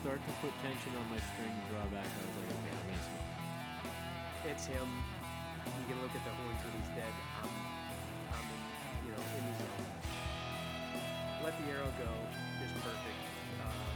[0.00, 3.28] start to put tension on my string drawback, I was like, okay, I'm gonna smoke.
[4.48, 4.88] It's him.
[5.76, 7.14] You can look at the horns when he's dead.
[7.44, 7.52] I'm,
[8.32, 8.60] I'm in,
[9.04, 9.84] you know, in the zone.
[11.44, 12.08] Let the arrow go.
[12.64, 13.20] Just perfect.
[13.60, 13.92] Uh,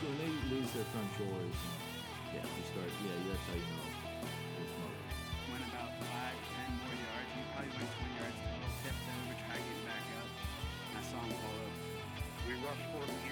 [0.00, 1.60] When they lose their front shoulders,
[2.32, 5.12] yeah, you start, yeah, that's how you know they're smoking.
[5.52, 7.30] went about five, ten more yards.
[7.36, 8.72] We probably went 20 yards total.
[8.80, 9.20] Kept them.
[9.28, 10.28] We tried getting back up.
[10.96, 11.74] I saw him pull up.
[12.48, 13.31] We rushed 40 years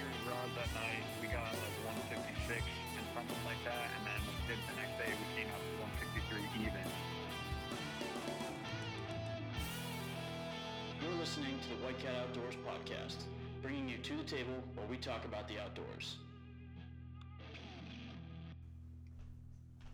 [0.61, 1.01] that night.
[1.21, 1.77] We got like
[2.13, 3.89] 156 and something like that.
[3.97, 5.73] And then the next day we came out to
[6.05, 6.85] 163 even.
[11.01, 13.25] You're listening to the White Cat Outdoors podcast,
[13.63, 16.17] bringing you to the table where we talk about the outdoors.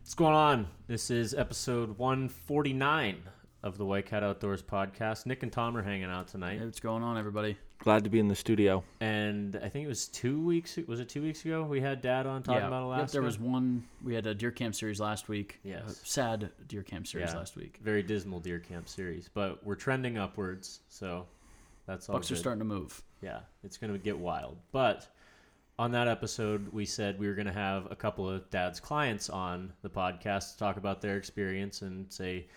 [0.02, 0.68] What's going on?
[0.88, 3.24] This is episode 149
[3.64, 5.26] of the White Cat Outdoors podcast.
[5.26, 6.60] Nick and Tom are hanging out tonight.
[6.60, 7.58] Hey, what's going on, everybody?
[7.80, 8.84] Glad to be in the studio.
[9.00, 10.78] And I think it was two weeks.
[10.88, 11.64] Was it two weeks ago?
[11.64, 13.02] We had Dad on talking about Alaska.
[13.04, 13.84] Yep, there was one.
[14.04, 15.60] We had a deer camp series last week.
[15.64, 16.02] Uh, yes.
[16.04, 17.38] A sad deer camp series Yeah.
[17.38, 17.80] last week.
[17.82, 21.28] very dismal deer camp series, but we're trending upwards, so
[21.86, 22.16] that's all.
[22.16, 23.02] Bucks are starting to move.
[23.22, 24.58] Yeah, it's going to get wild.
[24.72, 25.08] But
[25.80, 29.30] on that episode, we said we were going to have a couple of dad's clients
[29.30, 32.48] on the podcast to talk about their experience and say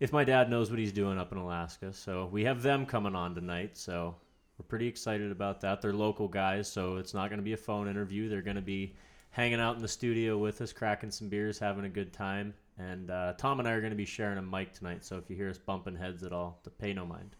[0.00, 1.92] if my dad knows what he's doing up in Alaska.
[1.92, 3.76] So we have them coming on tonight.
[3.78, 4.16] So
[4.58, 5.82] we're pretty excited about that.
[5.82, 8.28] They're local guys, so it's not going to be a phone interview.
[8.28, 8.94] They're going to be
[9.30, 12.54] hanging out in the studio with us, cracking some beers, having a good time.
[12.78, 15.04] And uh, Tom and I are going to be sharing a mic tonight.
[15.04, 17.34] So if you hear us bumping heads at all, to pay no mind.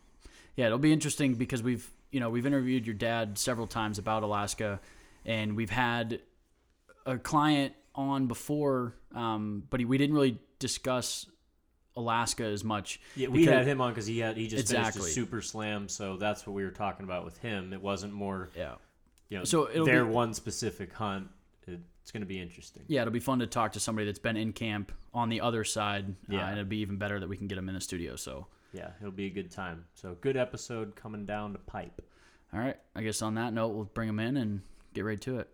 [0.57, 4.23] Yeah, it'll be interesting because we've you know we've interviewed your dad several times about
[4.23, 4.81] Alaska,
[5.25, 6.21] and we've had
[7.07, 11.27] a client on before, um, but he, we didn't really discuss
[11.97, 13.01] Alaska as much.
[13.17, 15.89] Yeah, we because- had him on because he had he just finished a super slam,
[15.89, 17.73] so that's what we were talking about with him.
[17.73, 18.75] It wasn't more, Yeah.
[19.29, 21.29] you know, So it'll their be- one specific hunt.
[21.67, 22.83] It's going to be interesting.
[22.87, 25.65] Yeah, it'll be fun to talk to somebody that's been in camp on the other
[25.65, 26.15] side.
[26.29, 26.41] Yeah.
[26.45, 28.15] uh, and it'd be even better that we can get him in the studio.
[28.17, 29.87] So, Yeah, it'll be a good time.
[29.95, 32.03] So good episode coming down the pipe.
[32.53, 34.61] all right, I guess on that note, we'll bring him in and
[34.93, 35.49] get right to it.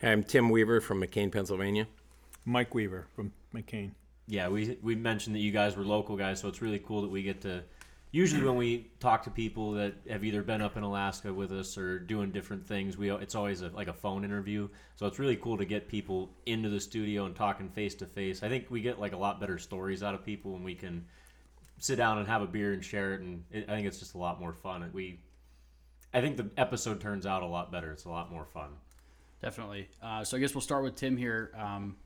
[0.00, 1.86] Hi, I'm Tim Weaver from McKean, Pennsylvania.
[2.46, 3.90] Mike Weaver from McKean.
[4.28, 7.10] Yeah, we we mentioned that you guys were local guys, so it's really cool that
[7.10, 7.64] we get to.
[8.10, 11.76] Usually, when we talk to people that have either been up in Alaska with us
[11.76, 14.68] or doing different things, we it's always a, like a phone interview.
[14.96, 18.42] So it's really cool to get people into the studio and talking face to face.
[18.42, 21.04] I think we get like a lot better stories out of people when we can
[21.78, 23.20] sit down and have a beer and share it.
[23.20, 24.88] And it, I think it's just a lot more fun.
[24.92, 25.20] We,
[26.12, 27.92] I think the episode turns out a lot better.
[27.92, 28.70] It's a lot more fun.
[29.42, 29.88] Definitely.
[30.02, 31.52] Uh, so I guess we'll start with Tim here.
[31.56, 31.96] Um,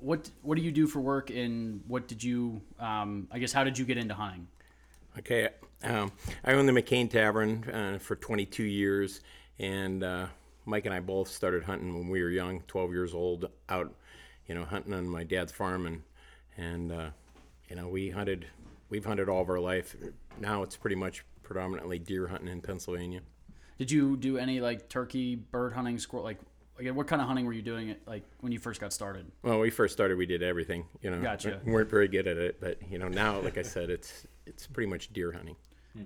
[0.00, 2.60] what what do you do for work, and what did you?
[2.78, 4.46] Um, I guess how did you get into hunting?
[5.18, 5.48] Okay,
[5.82, 6.12] um,
[6.44, 9.20] I own the McKean Tavern uh, for 22 years,
[9.58, 10.26] and uh,
[10.64, 13.92] Mike and I both started hunting when we were young, 12 years old, out,
[14.46, 16.02] you know, hunting on my dad's farm, and
[16.56, 17.10] and uh,
[17.68, 18.46] you know we hunted,
[18.90, 19.96] we've hunted all of our life.
[20.40, 23.20] Now it's pretty much predominantly deer hunting in Pennsylvania.
[23.78, 26.24] Did you do any like turkey, bird hunting, squirrel?
[26.24, 26.38] Like,
[26.78, 27.90] again, what kind of hunting were you doing?
[27.90, 29.30] It like when you first got started?
[29.42, 30.86] Well, when we first started, we did everything.
[31.02, 31.60] You know, Gotcha.
[31.64, 34.66] we weren't very good at it, but you know now, like I said, it's it's
[34.66, 35.56] pretty much deer hunting.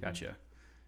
[0.01, 0.37] Gotcha.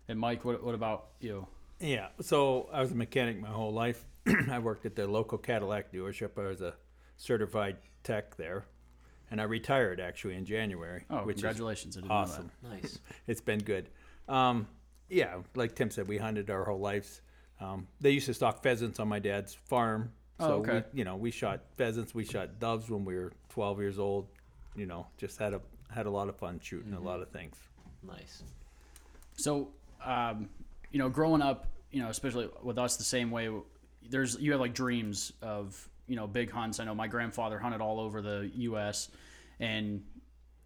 [0.09, 1.47] And Mike, what what about you?
[1.81, 4.05] Yeah, so I was a mechanic my whole life.
[4.51, 6.39] I worked at the local Cadillac dealership.
[6.39, 6.75] I was a
[7.17, 8.67] certified tech there,
[9.31, 11.05] and I retired actually in January.
[11.11, 11.97] Oh, which congratulations!
[11.97, 12.51] I awesome.
[12.63, 12.99] Nice.
[13.27, 13.91] It's been good.
[14.29, 14.67] Um,
[15.09, 17.21] yeah, like Tim said, we hunted our whole lives.
[17.61, 20.13] Um, they used to stock pheasants on my dad's farm.
[20.41, 20.85] Oh, So okay.
[20.93, 24.27] we, you know, we shot pheasants, we shot doves when we were 12 years old.
[24.77, 25.61] You know, just had a
[25.93, 27.03] had a lot of fun shooting Mm-hmm.
[27.07, 27.55] a lot of things.
[28.03, 28.43] Nice.
[29.37, 29.69] So,
[30.05, 30.49] um,
[30.91, 33.49] you know, growing up, you know, especially with us the same way,
[34.11, 36.81] there's you have like dreams of you know big hunts.
[36.81, 39.09] I know my grandfather hunted all over the U.S.
[39.61, 40.03] and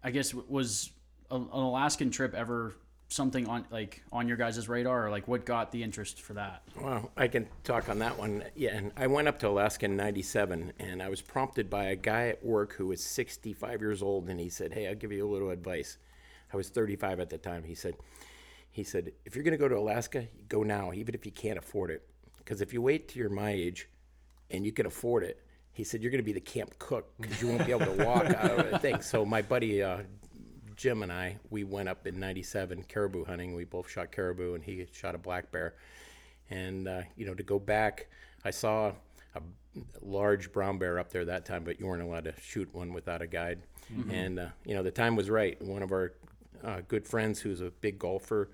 [0.03, 0.89] I guess was
[1.31, 2.73] an Alaskan trip ever
[3.09, 6.61] something on like on your guys' radar, or like what got the interest for that?
[6.79, 8.43] Well, I can talk on that one.
[8.55, 11.95] Yeah, and I went up to Alaska in '97, and I was prompted by a
[11.95, 15.27] guy at work who was 65 years old, and he said, "Hey, I'll give you
[15.27, 15.97] a little advice."
[16.53, 17.63] I was 35 at the time.
[17.63, 17.95] He said,
[18.71, 21.59] "He said if you're going to go to Alaska, go now, even if you can't
[21.59, 22.07] afford it,
[22.37, 23.89] because if you wait till you're my age,
[24.49, 27.41] and you can afford it." He said, "You're going to be the camp cook because
[27.41, 29.99] you won't be able to walk out of the thing." So my buddy uh,
[30.79, 33.53] Jim and I, we went up in '97 caribou hunting.
[33.53, 35.75] We both shot caribou, and he shot a black bear.
[36.49, 38.07] And uh, you know, to go back,
[38.45, 38.93] I saw
[39.35, 39.41] a
[40.01, 43.21] large brown bear up there that time, but you weren't allowed to shoot one without
[43.21, 43.59] a guide.
[44.09, 45.61] And uh, you know, the time was right.
[45.61, 46.13] One of our
[46.63, 48.49] uh, good friends, who's a big golfer,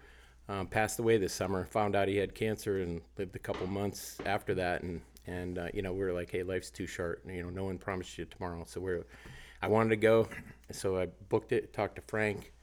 [0.50, 1.66] um, passed away this summer.
[1.66, 4.82] Found out he had cancer and lived a couple months after that.
[4.82, 7.22] And and uh, you know we were like, hey, life's too short.
[7.28, 8.64] You know, no one promised you tomorrow.
[8.66, 9.06] So we're,
[9.66, 10.28] I wanted to go,
[10.72, 11.74] so I booked it.
[11.74, 12.54] Talked to Frank.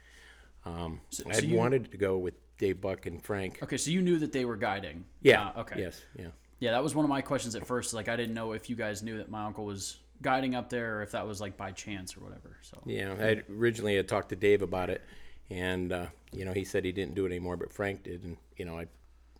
[0.64, 3.60] Um, So- I so you- wanted to go with Dave Buck and Frank.
[3.62, 5.04] Okay, so you knew that they were guiding.
[5.20, 5.48] Yeah.
[5.48, 5.80] Uh, okay.
[5.80, 6.00] Yes.
[6.16, 6.28] Yeah.
[6.60, 7.92] Yeah, that was one of my questions at first.
[7.92, 10.98] Like, I didn't know if you guys knew that my uncle was guiding up there,
[10.98, 12.56] or if that was like by chance or whatever.
[12.62, 15.02] So Yeah, I originally had talked to Dave about it,
[15.50, 18.36] and uh, you know he said he didn't do it anymore, but Frank did, and
[18.56, 18.86] you know I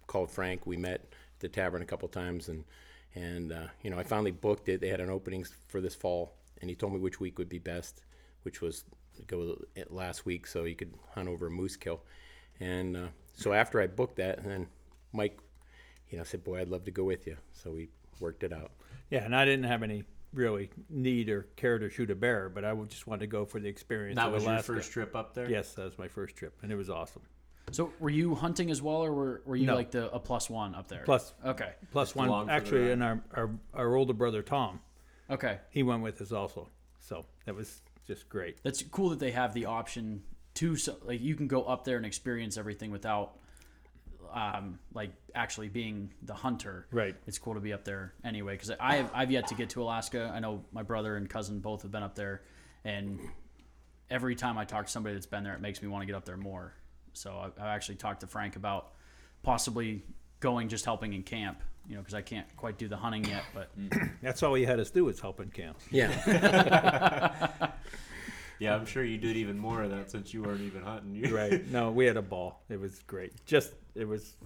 [0.09, 0.67] called Frank.
[0.67, 2.65] We met at the tavern a couple times, and
[3.15, 4.81] and uh, you know I finally booked it.
[4.81, 7.59] They had an opening for this fall, and he told me which week would be
[7.59, 8.01] best,
[8.45, 8.85] which was
[9.27, 9.59] go
[9.91, 12.01] last week, so he could hunt over a moose kill,
[12.61, 14.67] and uh, so after I booked that, and then
[15.13, 15.39] Mike,
[16.09, 18.71] you know, said, "Boy, I'd love to go with you," so we worked it out.
[19.11, 22.65] Yeah, and I didn't have any really need or care to shoot a bear, but
[22.65, 24.17] I just wanted to go for the experience.
[24.17, 25.51] That of was your first trip up there.
[25.51, 27.23] Yes, that was my first trip, and it was awesome.
[27.71, 29.75] So were you hunting as well, or were, were you No.
[29.75, 31.03] like the a plus one up there?
[31.05, 31.73] Plus, Okay.
[31.91, 34.81] plus along one actually, and our, our our older brother Tom,
[35.33, 35.59] Okay.
[35.71, 36.69] he went with us also.
[37.01, 38.63] So that was just great.
[38.63, 40.23] That's cool that they have the option
[40.55, 43.39] to so, like you can go up there and experience everything without
[44.33, 46.87] um like actually being the hunter.
[46.91, 47.17] Right.
[47.27, 49.83] It's cool to be up there anyway because I have I've yet to get to
[49.83, 50.31] Alaska.
[50.35, 52.43] I know my brother and cousin both have been up there,
[52.85, 53.19] and
[54.11, 56.15] every time I talk to somebody that's been there, it makes me want to get
[56.15, 56.75] up there more.
[57.15, 58.93] So I, I actually talked to Frank about
[59.43, 60.05] possibly
[60.43, 61.63] going just helping in camp.
[61.89, 63.71] You know, because I can't quite do the hunting yet, but
[64.23, 65.79] That's all he had us do was help in camp.
[65.91, 67.71] Yeah.
[68.59, 71.17] Yeah, I'm sure you did even more of that since you weren't even hunting.
[71.17, 71.67] You- Right.
[71.69, 72.63] No, we had a ball.
[72.69, 73.33] It was great.
[73.45, 74.37] Just it was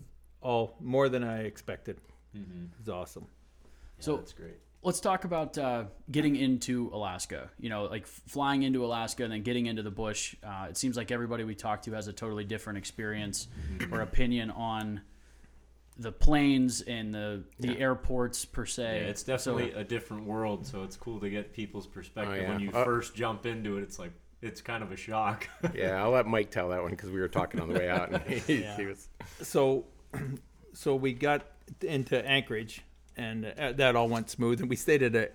[0.41, 1.99] all more than I expected.
[2.35, 2.41] It
[2.79, 3.27] was awesome.
[3.99, 4.55] So- that's great.
[4.83, 7.51] let's talk about uh, getting into Alaska.
[7.61, 10.35] You know, like f- flying into Alaska and then getting into the bush.
[10.43, 13.49] Uh, it seems like everybody we talk to has a totally different experience
[13.93, 15.03] or opinion on
[15.99, 19.01] the planes and the the airports per se.
[19.03, 22.43] Yeah, it's definitely a different world, so it's cool to get people's perspective.
[22.43, 22.49] yeah.
[22.51, 24.13] When you Uh, first jump into it, it's like
[24.43, 25.49] it's kind of a shock.
[25.75, 28.11] Yeah, I'll let Mike tell that one because we were talking on the way out,
[28.11, 29.09] and he, he was.
[29.43, 29.87] So,
[30.73, 31.47] so we got
[31.83, 32.83] into Anchorage,
[33.17, 34.61] and uh, that all went smooth.
[34.61, 35.31] And we stayed at a,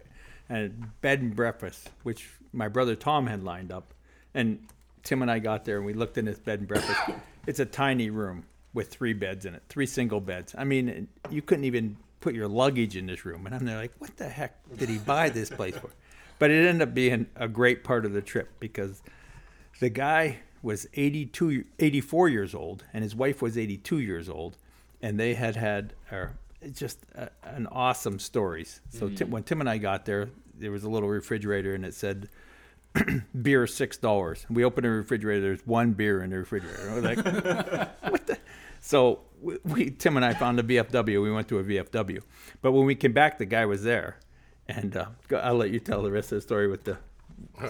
[0.49, 0.69] a
[1.01, 3.93] bed and breakfast, which my brother Tom had lined up.
[4.33, 4.67] And
[5.03, 6.99] Tim and I got there, and we looked in this bed and breakfast.
[7.47, 10.55] it's a tiny room with three beds in it, three single beds.
[10.57, 13.45] I mean, you couldn't even put your luggage in this room.
[13.45, 15.89] And I'm there like, what the heck did he buy this place for?
[16.39, 19.01] But it ended up being a great part of the trip because
[19.79, 24.57] the guy was 82 84 years old and his wife was 82 years old
[25.01, 26.27] and they had had uh,
[26.71, 30.83] just uh an awesome stories so tim, when tim and i got there there was
[30.83, 32.29] a little refrigerator and it said
[33.41, 37.17] beer six dollars we opened the refrigerator there's one beer in the refrigerator we're like
[38.11, 38.37] what the
[38.81, 42.21] so we, we tim and i found a vfw we went to a vfw
[42.61, 44.17] but when we came back the guy was there
[44.67, 45.05] and uh,
[45.41, 46.97] i'll let you tell the rest of the story with the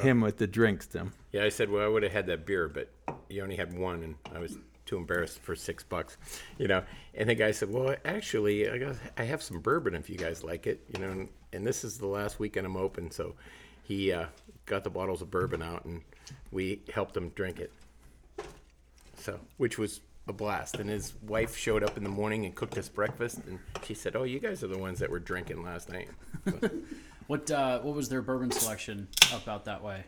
[0.02, 2.68] him with the drinks tim Yeah, I said, well, I would have had that beer,
[2.68, 2.90] but
[3.30, 6.18] you only had one, and I was too embarrassed for six bucks,
[6.58, 6.84] you know.
[7.14, 10.44] And the guy said, well, actually, I got, I have some bourbon if you guys
[10.44, 11.10] like it, you know.
[11.12, 13.36] And, and this is the last weekend I'm open, so
[13.84, 14.26] he uh,
[14.66, 16.02] got the bottles of bourbon out, and
[16.52, 17.72] we helped him drink it.
[19.16, 20.80] So, which was a blast.
[20.80, 24.16] And his wife showed up in the morning and cooked us breakfast, and she said,
[24.16, 26.10] "Oh, you guys are the ones that were drinking last night."
[27.32, 30.04] What uh, what was their bourbon selection up out that way?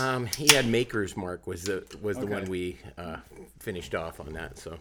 [0.00, 3.18] Um, he had Maker's Mark was the was the one we uh,
[3.60, 4.58] finished off on that.
[4.58, 4.76] So,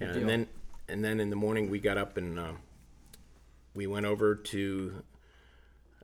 [0.00, 0.46] yeah, and then
[0.88, 2.52] and then in the morning we got up and uh,
[3.74, 5.02] we went over to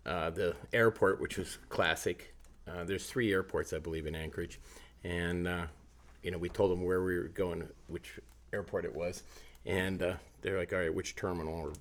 [0.04, 2.34] uh, the airport, which was classic.
[2.66, 4.58] Uh, there's three airports, I believe, in Anchorage,
[5.04, 5.66] and uh,
[6.24, 8.18] you know we told them where we were going, which
[8.52, 9.22] airport it was,
[9.66, 11.72] and uh, they're like, "All right, which terminal or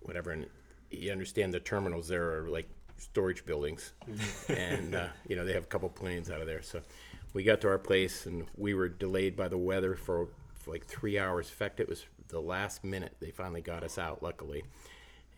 [0.00, 0.46] whatever." And
[0.90, 3.92] you understand the terminals there are like storage buildings,
[4.48, 6.62] and uh, you know they have a couple planes out of there.
[6.62, 6.80] So
[7.34, 10.86] we got to our place, and we were delayed by the weather for, for like
[10.86, 11.48] three hours.
[11.48, 14.62] In fact, it was the last minute they finally got us out, luckily,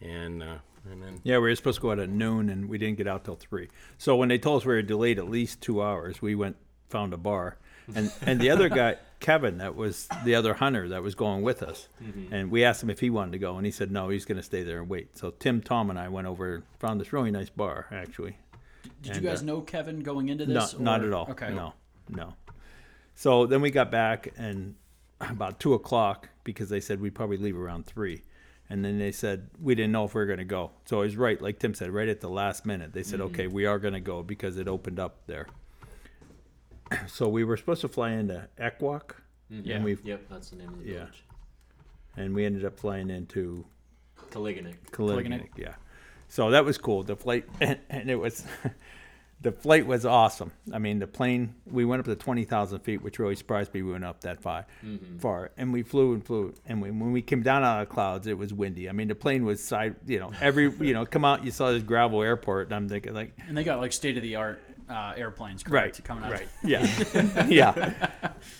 [0.02, 0.56] and uh,
[0.90, 3.06] and then Yeah, we were supposed to go out at noon, and we didn't get
[3.06, 3.68] out till three.
[3.96, 6.56] So when they told us we were delayed at least two hours, we went
[6.88, 7.56] found a bar,
[7.94, 11.62] and and the other guy, Kevin, that was the other hunter that was going with
[11.62, 11.88] us,
[12.30, 14.38] and we asked him if he wanted to go, and he said no, he's going
[14.38, 15.16] to stay there and wait.
[15.18, 18.36] So Tim, Tom, and I went over and found this really nice bar actually.
[19.02, 20.78] Did And, you guys uh, know Kevin going into No, this?
[20.78, 21.28] not at all.
[21.30, 21.52] Okay.
[21.52, 21.74] No,
[22.08, 22.34] no.
[23.14, 24.74] So then we got back and
[25.20, 28.22] about two o'clock because they said we'd probably leave around three.
[28.72, 30.70] And then they said we didn't know if we were going to go.
[30.84, 32.92] So it was right, like Tim said, right at the last minute.
[32.92, 35.48] They said, okay, we are going to go because it opened up there.
[37.08, 39.12] So we were supposed to fly into Ekwok
[39.52, 39.60] mm-hmm.
[39.64, 39.76] Yeah.
[39.76, 40.94] And we Yep, that's the name of the Yeah.
[40.98, 41.24] village.
[42.16, 43.64] and we ended up flying into
[44.30, 44.76] Koliganek.
[44.92, 45.48] Koliganek.
[45.56, 45.74] Yeah.
[46.28, 47.02] So that was cool.
[47.02, 48.44] The flight and, and it was
[49.42, 50.52] the flight was awesome.
[50.72, 53.82] I mean, the plane we went up to twenty thousand feet, which really surprised me.
[53.82, 55.18] We went up that far, mm-hmm.
[55.18, 56.54] far, and we flew and flew.
[56.66, 58.88] And we, when we came down out of the clouds, it was windy.
[58.88, 59.96] I mean, the plane was side.
[60.06, 63.14] You know, every you know, come out, you saw this gravel airport, and I'm thinking
[63.14, 65.98] like, And they got like state of the art uh, airplanes, right.
[66.04, 66.32] Coming out.
[66.32, 68.12] right, yeah, yeah.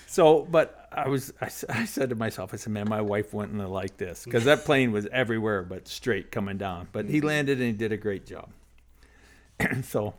[0.07, 3.61] So, but I was, I, I, said to myself, I said, man, my wife wouldn't
[3.61, 6.89] have liked this because that plane was everywhere but straight coming down.
[6.93, 8.51] But he landed and he did a great job.
[9.83, 10.15] so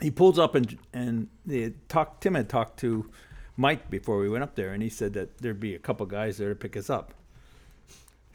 [0.00, 2.22] he pulls up and and they talked.
[2.22, 3.10] Tim had talked to
[3.56, 6.38] Mike before we went up there, and he said that there'd be a couple guys
[6.38, 7.14] there to pick us up.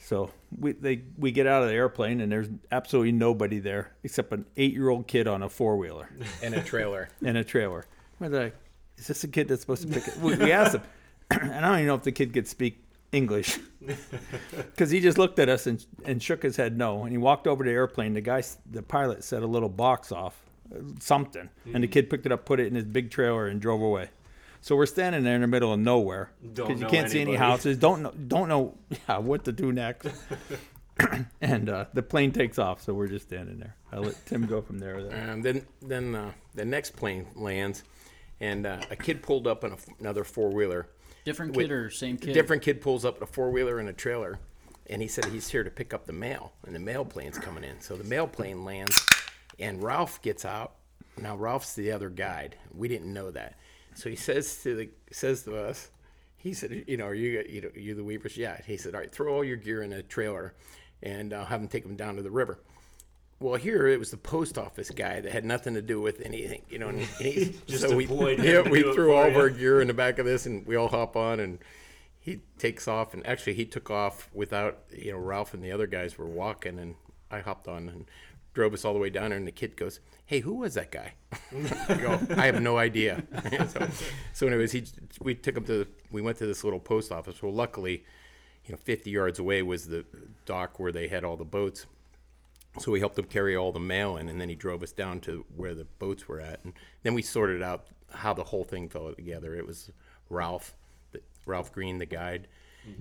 [0.03, 4.33] So we they we get out of the airplane and there's absolutely nobody there except
[4.33, 6.09] an eight year old kid on a four wheeler
[6.43, 7.07] And a trailer.
[7.23, 7.85] and a trailer.
[8.19, 8.55] We're like,
[8.97, 10.17] is this a kid that's supposed to pick it?
[10.17, 10.81] We, we asked him,
[11.31, 13.59] and I don't even know if the kid could speak English
[14.49, 17.03] because he just looked at us and, and shook his head no.
[17.03, 18.13] And he walked over to the airplane.
[18.13, 20.39] The guy, the pilot, set a little box off,
[20.73, 23.59] uh, something, and the kid picked it up, put it in his big trailer, and
[23.59, 24.09] drove away.
[24.61, 27.77] So we're standing there in the middle of nowhere because you can't see any houses.
[27.77, 28.77] Don't know, don't know
[29.09, 30.07] yeah, what to do next.
[31.41, 33.75] and uh, the plane takes off, so we're just standing there.
[33.91, 34.97] I let Tim go from there.
[35.29, 37.83] Um, then then uh, the next plane lands,
[38.39, 40.87] and uh, a kid pulled up on a f another four wheeler.
[41.25, 42.33] Different Wait, kid or same kid?
[42.33, 44.39] Different kid pulls up in a four wheeler and a trailer,
[44.87, 47.63] and he said he's here to pick up the mail, and the mail plane's coming
[47.63, 47.81] in.
[47.81, 49.03] So the mail plane lands,
[49.59, 50.73] and Ralph gets out.
[51.17, 52.57] Now Ralph's the other guide.
[52.73, 53.55] We didn't know that,
[54.01, 55.91] so he says to the says to us,
[56.35, 58.35] he said, you know, are you you know you the Weavers?
[58.35, 58.59] Yeah.
[58.65, 60.55] He said, all right, throw all your gear in a trailer,
[61.03, 62.59] and I'll have them take them down to the river.
[63.39, 66.63] Well, here it was the post office guy that had nothing to do with anything,
[66.67, 66.89] you know.
[66.89, 68.05] And he, Just so we,
[68.39, 70.87] yeah, we threw all of our gear in the back of this, and we all
[70.87, 71.59] hop on, and
[72.19, 73.13] he takes off.
[73.13, 76.79] And actually, he took off without, you know, Ralph and the other guys were walking,
[76.79, 76.95] and
[77.29, 78.05] I hopped on and
[78.53, 79.29] drove us all the way down.
[79.29, 81.13] there, And the kid goes, "Hey, who was that guy?"
[81.89, 83.23] I go, "I have no idea."
[83.69, 83.87] so,
[84.33, 84.85] so, anyways, he
[85.19, 87.41] we took him to we went to this little post office.
[87.41, 88.03] Well, luckily,
[88.65, 90.05] you know, 50 yards away was the
[90.45, 91.85] dock where they had all the boats.
[92.79, 95.19] So we helped him carry all the mail in, and then he drove us down
[95.21, 98.87] to where the boats were at, and then we sorted out how the whole thing
[98.87, 99.55] fell together.
[99.55, 99.91] It was
[100.29, 100.73] Ralph,
[101.11, 102.47] the, Ralph Green, the guide.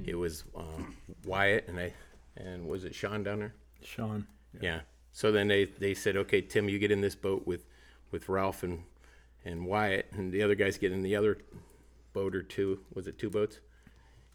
[0.04, 1.92] It was um, Wyatt, and I,
[2.36, 3.54] and was it Sean down there?
[3.82, 4.26] Sean.
[4.60, 4.80] Yeah.
[5.12, 7.64] So then they, they said, okay, Tim, you get in this boat with,
[8.10, 8.84] with Ralph and
[9.44, 11.38] and Wyatt, and the other guys get in the other
[12.12, 12.80] boat or two.
[12.94, 13.60] Was it two boats?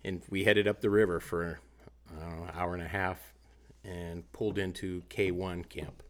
[0.04, 1.60] And we headed up the river for
[2.20, 3.34] an hour and a half,
[3.84, 6.02] and pulled into K1 camp.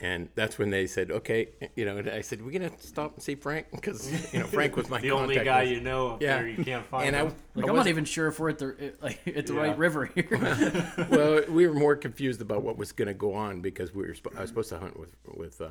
[0.00, 3.22] And that's when they said, okay, you know, and I said, we're gonna stop and
[3.22, 5.74] see Frank because you know Frank was my The only guy person.
[5.74, 6.36] you know up Yeah.
[6.38, 7.26] there, you can't find And I, him.
[7.26, 9.60] Like, I I'm not wasn't- even sure if we're at the like at the Yeah.
[9.60, 11.06] right river here.
[11.10, 14.14] well, we were more confused about what was going to go on because we were
[14.14, 15.70] sp- I was supposed to hunt with with uh,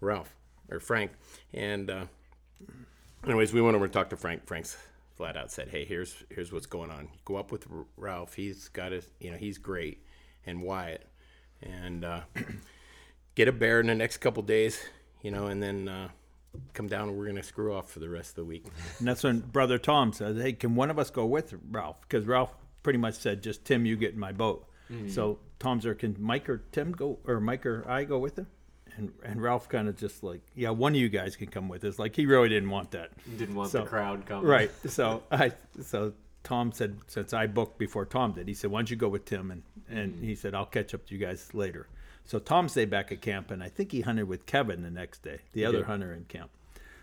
[0.00, 0.34] Ralph
[0.70, 1.10] or Frank,
[1.52, 2.04] and uh,
[3.24, 4.46] anyways, we went over and talked to Frank.
[4.46, 4.78] Frank's
[5.16, 7.08] flat out said, "Hey, here's here's what's going on.
[7.26, 8.32] Go up with R- Ralph.
[8.34, 10.02] He's got his, you know, he's great,
[10.46, 11.04] and Wyatt,
[11.62, 12.20] and uh,
[13.38, 14.74] get a bear in the next couple days,
[15.22, 16.08] you know, and then." Uh,
[16.72, 18.64] Come down, and we're gonna screw off for the rest of the week.
[18.98, 22.26] And that's when Brother Tom says, "Hey, can one of us go with Ralph?" Because
[22.26, 22.50] Ralph
[22.82, 24.66] pretty much said, "Just Tim, you get in my boat."
[25.08, 25.94] So Tom's there.
[25.94, 28.46] Can Mike or Tim go, or Mike or I go with him?
[28.96, 31.84] And and Ralph kind of just like, "Yeah, one of you guys can come with
[31.84, 34.46] us." Like he really didn't want that, Didn't want So- the crowd coming.
[34.48, 34.70] right?
[34.88, 35.52] So I
[35.82, 39.08] so Tom said, since I booked before Tom did, he said, "Why don't you go
[39.10, 41.86] with Tim?" And and he said, "I'll catch up to you guys later."
[42.28, 45.22] So Tom stayed back at camp, and I think he hunted with Kevin the next
[45.22, 45.86] day, the other did.
[45.86, 46.50] hunter in camp.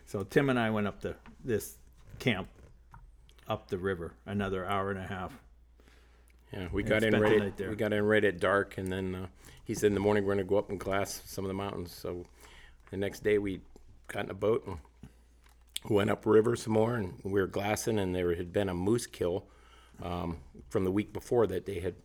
[0.05, 1.79] So Tim and I went up to this
[2.19, 2.47] camp
[3.47, 5.33] up the river, another hour and a half.
[6.53, 7.41] Yeah, we got in right.
[7.41, 9.25] At, we got in right at dark, and then uh,
[9.63, 11.55] he said in the morning we're going to go up and glass some of the
[11.55, 11.91] mountains.
[11.91, 12.23] So
[12.91, 13.61] the next day we
[14.07, 14.77] got in a boat and
[15.89, 19.07] went up river some more, and we were glassing, and there had been a moose
[19.07, 19.47] kill
[20.03, 20.37] um,
[20.69, 21.95] from the week before that they had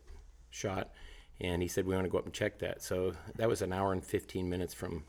[0.49, 0.91] shot,
[1.41, 2.83] and he said we want to go up and check that.
[2.83, 5.05] So that was an hour and fifteen minutes from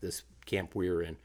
[0.00, 1.16] this camp we were in.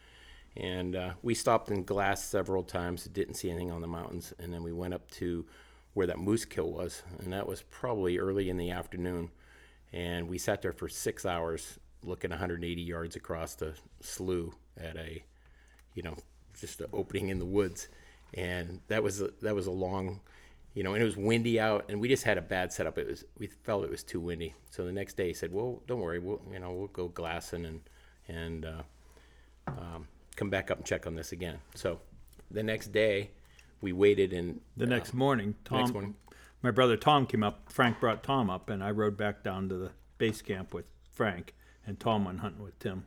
[0.55, 4.33] And uh, we stopped and glassed several times, didn't see anything on the mountains.
[4.39, 5.45] And then we went up to
[5.93, 7.03] where that moose kill was.
[7.19, 9.29] And that was probably early in the afternoon.
[9.93, 15.23] And we sat there for six hours looking 180 yards across the slough at a,
[15.93, 16.15] you know,
[16.59, 17.87] just an opening in the woods.
[18.33, 20.21] And that was a, that was a long,
[20.77, 22.99] you know, and it was windy out, and we just had a bad setup.
[22.99, 24.53] It was we felt it was too windy.
[24.69, 27.65] So the next day he said, "Well, don't worry, we'll you know we'll go glassing
[27.65, 27.81] and
[28.27, 28.83] and uh,
[29.67, 31.57] um, come back up and check on this again.
[31.73, 31.99] So
[32.51, 33.31] the next day,
[33.81, 36.13] we waited and The next morning, Tom, next morning.
[36.61, 37.71] my brother Tom came up.
[37.71, 41.55] Frank brought Tom up, and I rode back down to the base camp with Frank,
[41.87, 43.05] and Tom went hunting with Tim.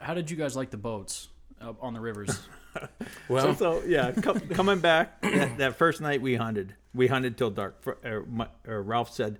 [0.00, 1.35] How did you guys like the boats uh,
[1.80, 2.38] on the rivers?
[3.28, 7.36] well, So, so yeah, com- coming back that, that first night we hunted, we hunted
[7.36, 7.82] till dark.
[7.82, 9.38] Fr- Or, my, or er, er, Ralph said,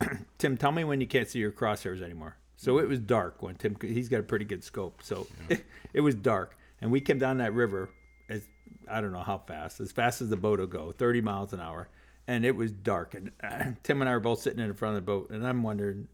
[0.38, 3.54] "Tim, tell me when you can't see your crosshairs anymore." So it was dark when
[3.54, 3.76] Tim.
[3.80, 5.26] He's got a pretty good scope, so
[5.94, 7.88] it, was dark, and we came down that river
[8.28, 8.46] as
[8.90, 11.60] I don't know how fast, as fast as the boat will go, thirty miles an
[11.60, 11.88] hour,
[12.28, 13.14] and it was dark.
[13.14, 13.32] And
[13.82, 16.08] Tim and I were both sitting in front of the boat, and I'm wondering w-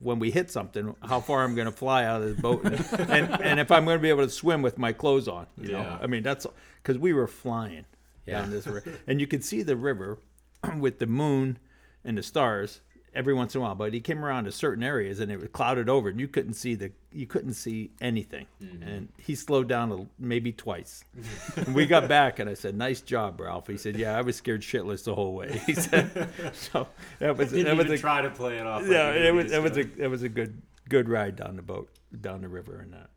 [0.00, 2.74] when we hit something, how far I'm going to fly out of this boat, and,
[3.10, 5.46] and, and if I'm going to be able to swim with my clothes on.
[5.60, 5.98] You know, Yeah.
[6.00, 6.46] I mean that's
[6.82, 7.84] because we were flying
[8.26, 8.40] Yeah.
[8.40, 10.18] down this river, and you could see the river
[10.78, 11.58] with the moon
[12.04, 12.80] and the stars
[13.18, 13.74] every once in a while.
[13.74, 16.54] But he came around to certain areas, and it was clouded over, and you couldn't
[16.54, 18.46] see the you couldn't see anything.
[18.62, 18.82] Mm-hmm.
[18.82, 21.04] And he slowed down a, maybe twice.
[21.56, 24.36] and we got back, and I said, "Nice job, Ralph." He said, "Yeah, I was
[24.36, 26.86] scared shitless the whole way." He said, "So
[27.18, 28.82] that was Didn't that was a, try to play it off.
[28.82, 31.56] like yeah, you it was it was a it was a good good ride down
[31.56, 33.10] the boat down the river and that."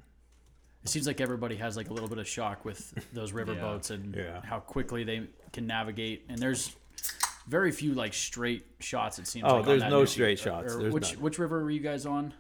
[0.84, 3.62] It seems like everybody has like a little bit of shock with those river Yeah.
[3.62, 4.42] boats and Yeah.
[4.44, 6.26] how quickly they can navigate.
[6.28, 6.76] And there's
[7.48, 9.20] very few like straight shots.
[9.20, 9.46] It seems.
[9.48, 10.74] Oh, like, there's no new- straight shots.
[10.74, 11.22] or There's which none.
[11.24, 12.34] which river were you guys on?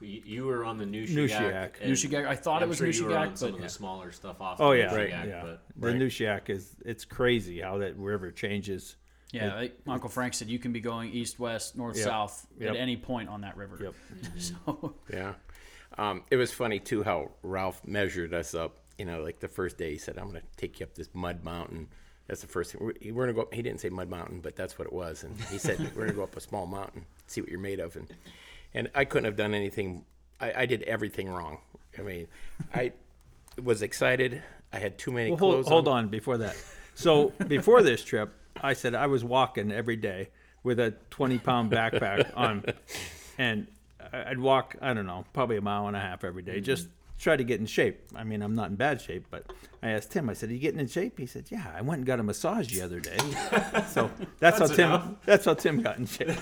[0.00, 1.14] You, you were on the Nushagak.
[1.14, 1.70] Nushagak.
[1.80, 2.26] and Nushagak.
[2.26, 4.12] I thought it I'm was sure you were on Nushagak, some but of the smaller
[4.12, 4.60] stuff off.
[4.60, 5.42] Oh the yeah, Nushagak, yeah.
[5.76, 8.96] But the Nushagak is it's crazy how that river changes.
[9.32, 12.04] yeah, like Uncle Frank said, you can be going east, west, north, Yep.
[12.04, 12.70] south Yep.
[12.70, 13.78] at any point on that river.
[13.82, 13.94] Yep.
[14.38, 15.34] so Yeah.
[15.96, 18.78] Um, it was funny too how Ralph measured us up.
[18.98, 21.08] You know, like the first day he said, "I'm going to take you up this
[21.14, 21.88] mud mountain."
[22.26, 22.80] That's the first thing.
[22.84, 23.48] We're, we're going to go.
[23.52, 25.24] He didn't say mud mountain, but that's what it was.
[25.24, 27.80] And he said, "We're going to go up a small mountain, see what you're made
[27.80, 28.06] of." And
[28.72, 30.04] and I couldn't have done anything.
[30.40, 31.58] I, I did everything wrong.
[31.98, 32.26] I mean,
[32.74, 32.92] I
[33.62, 34.42] was excited.
[34.72, 36.56] I had too many Well, hold, clothes hold on before that.
[36.94, 40.30] So before this trip, I said I was walking every day
[40.62, 42.64] with a 20 pound backpack on,
[43.38, 43.66] and
[44.12, 46.88] I'd walk I don't know probably a mile and a half every day, just
[47.24, 48.00] try to get in shape.
[48.14, 50.28] I mean I'm not in bad shape, but I asked Tim.
[50.28, 52.22] I said, "Are you getting in shape?" He said, "Yeah, I went and got a
[52.22, 53.16] massage the other day."
[53.88, 56.38] so that's, how Tim that's how Tim got in shape.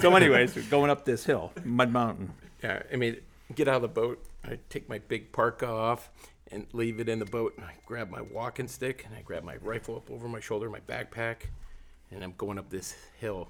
[0.00, 2.32] So anyways, we're going up this hill, Mud Mountain.
[2.62, 3.16] Yeah, I mean,
[3.54, 4.22] get out of the boat.
[4.44, 6.10] I take my big parka off
[6.52, 7.54] and leave it in the boat.
[7.56, 10.70] And I grab my walking stick and I grab my rifle up over my shoulder,
[10.70, 11.48] my backpack,
[12.10, 13.48] and I'm going up this hill.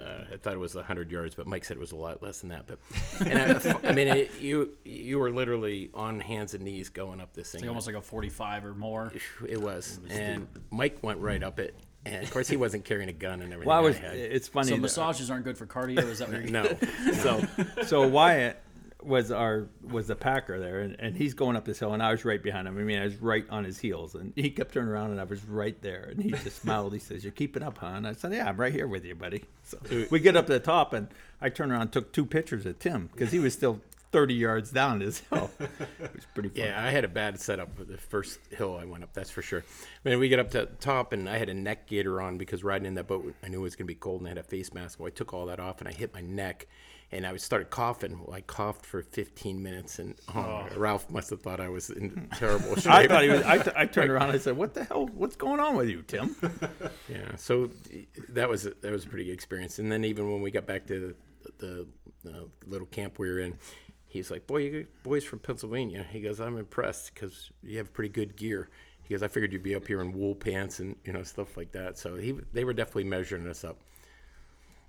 [0.00, 2.40] Uh, I thought it was 100 yards, but Mike said it was a lot less
[2.40, 2.66] than that.
[2.66, 2.78] But
[3.26, 7.34] and I, I mean, it, you you were literally on hands and knees going up
[7.34, 7.60] this thing.
[7.60, 9.12] like almost like a 45 or more.
[9.46, 11.74] it was, and Mike went right up it.
[12.06, 13.68] And of course, he wasn't carrying a gun and everything.
[13.68, 13.98] Well, I was.
[13.98, 14.16] had.
[14.16, 14.68] It's funny.
[14.68, 15.98] So that- massages aren't good for cardio.
[15.98, 17.42] Is that what you're no, so
[17.86, 18.62] so Wyatt
[19.02, 22.10] was our was the packer there and, and he's going up this hill and I
[22.10, 22.78] was right behind him.
[22.78, 25.24] I mean I was right on his heels and he kept turning around and I
[25.24, 26.92] was right there and he just smiled.
[26.92, 27.92] He says, You're keeping up, huh?
[27.94, 29.44] And I said, Yeah, I'm right here with you, buddy.
[29.64, 29.78] So
[30.10, 31.08] we get up to the top and
[31.40, 33.80] I turned around and took two pictures of Tim because he was still
[34.12, 35.50] thirty yards down this hill.
[35.60, 36.62] It was pretty funny.
[36.66, 39.12] Yeah, I had a bad setup for the first hill I went up.
[39.12, 39.62] That's for sure.
[40.04, 42.36] I mean, we get up to the top, and I had a neck gaiter on
[42.38, 44.30] because riding in that boat, I knew it was going to be cold, and I
[44.30, 44.98] had a face mask.
[44.98, 46.66] Well, I took all that off, and I hit my neck,
[47.12, 48.20] and I started coughing.
[48.24, 50.78] Well, I coughed for 15 minutes, and oh, oh.
[50.78, 52.92] Ralph must have thought I was in terrible shape.
[52.92, 53.42] I thought he was.
[53.42, 54.28] I, t- I turned around.
[54.30, 55.06] and I said, "What the hell?
[55.14, 56.36] What's going on with you, Tim?"
[57.08, 57.70] Yeah, so
[58.30, 59.78] that was that was a pretty good experience.
[59.78, 61.86] And then even when we got back to the, the,
[62.22, 63.58] the little camp we were in,
[64.06, 68.10] he's like, "Boy, you boys from Pennsylvania." He goes, "I'm impressed because you have pretty
[68.10, 68.68] good gear."
[69.02, 71.56] He goes, "I figured you'd be up here in wool pants and you know stuff
[71.56, 73.80] like that." So he they were definitely measuring us up.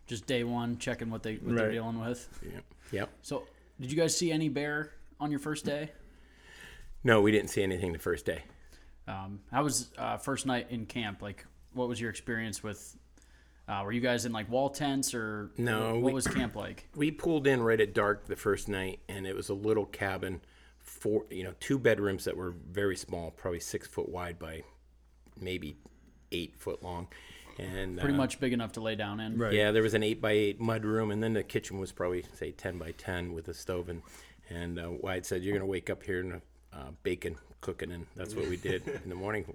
[0.08, 1.72] Just day one checking what they what they're Right.
[1.74, 2.28] dealing with?
[2.44, 2.60] Yeah.
[2.92, 3.10] Yep.
[3.22, 3.48] So
[3.80, 5.92] did you guys see any bear on your first day?
[7.04, 8.44] No, we didn't see anything the first day.
[9.08, 11.22] Um, how was uh, first night in camp?
[11.22, 12.96] Like, what was your experience with?
[13.68, 16.90] Uh, were you guys in like wall tents or No, What we- was camp like?
[16.96, 20.42] we pulled in right at dark the first night and it was a little cabin
[20.80, 24.62] four you know two bedrooms that were very small probably six foot wide by
[25.40, 25.78] maybe
[26.32, 27.08] eight foot long
[27.60, 29.38] and Pretty uh, much big enough to lay down in.
[29.38, 29.54] Right.
[29.54, 32.24] yeah there was an eight by eight mud room and then the kitchen was probably
[32.34, 34.02] say 10 by 10 with a stove and
[34.50, 36.42] and uh, Wyatt said you're going to wake up here and
[36.74, 39.46] uh, bacon cooking and that's what we did in the morning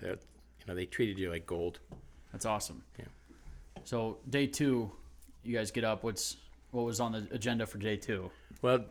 [0.00, 0.18] that
[0.60, 1.80] you know they treated you like gold
[2.32, 2.82] That's awesome.
[2.98, 3.06] Yeah.
[3.84, 4.90] So day two,
[5.42, 6.02] you guys get up.
[6.02, 6.36] What's
[6.72, 8.30] what was on the agenda for day two?
[8.62, 8.84] Well,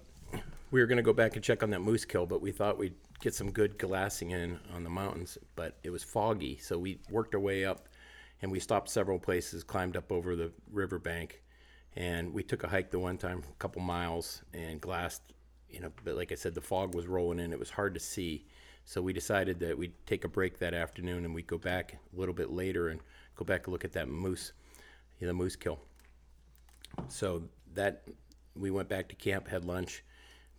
[0.71, 2.77] we were going to go back and check on that moose kill, but we thought
[2.77, 6.99] we'd get some good glassing in on the mountains, but it was foggy, so we
[7.09, 7.87] worked our way up
[8.41, 11.41] and we stopped several places, climbed up over the riverbank,
[11.95, 15.21] and we took a hike the one time, a couple miles, and glassed,
[15.69, 17.53] you know, but like I said, the fog was rolling in.
[17.53, 18.45] It was hard to see.
[18.83, 22.19] So we decided that we'd take a break that afternoon and we'd go back a
[22.19, 22.99] little bit later and
[23.35, 24.51] go back and look at that moose,
[25.19, 25.79] you know, the moose kill.
[27.07, 27.43] So
[27.73, 28.03] that
[28.55, 30.03] we went back to camp, had lunch,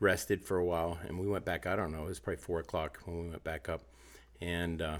[0.00, 1.66] rested for a while, and we went back.
[1.66, 3.82] I don't know, it was probably four o'clock when we went back up,
[4.40, 4.98] and uh,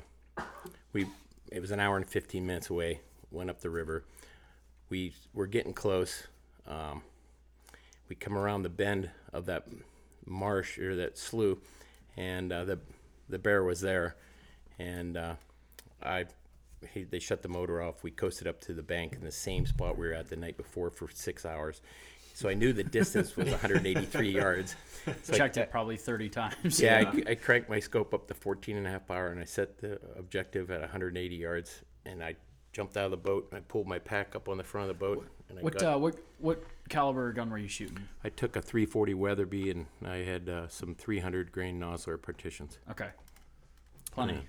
[0.92, 1.06] we
[1.50, 3.00] it was an hour and fifteen minutes away.
[3.30, 4.04] Went up the river.
[4.88, 6.26] We were getting close.
[6.66, 7.02] Um,
[8.08, 9.66] we come around the bend of that
[10.24, 11.58] marsh or that slough,
[12.16, 12.78] and uh, the
[13.28, 14.16] the bear was there,
[14.78, 15.34] and uh,
[16.02, 16.26] I
[16.92, 18.02] he, they shut the motor off.
[18.02, 20.56] We coasted up to the bank in the same spot we were at the night
[20.56, 21.80] before for six hours.
[22.36, 24.76] So I knew the distance was 183 yards.
[25.22, 26.78] So I- Checked it probably 30 times.
[26.78, 29.44] yeah, I, I cranked my scope up to 14 and a half power and I
[29.44, 32.36] set the objective at 180 yards and I
[32.74, 34.98] jumped out of the boat and I pulled my pack up on the front of
[34.98, 38.00] the boat and I What got, uh, what what caliber gun were you shooting?
[38.22, 42.76] I took a 340 Weatherby and I had uh, some 300 grain Nosler partitions.
[42.90, 43.08] Okay,
[44.12, 44.42] plenty.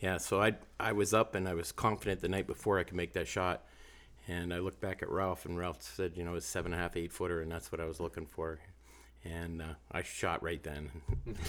[0.00, 2.96] Yeah, so I I was up and I was confident the night before I could
[2.96, 3.62] make that shot,
[4.28, 6.82] and I looked back at Ralph and Ralph said, you know, it's seven and a
[6.82, 8.58] half, eight footer, and that's what I was looking for,
[9.24, 10.90] and uh, I shot right then.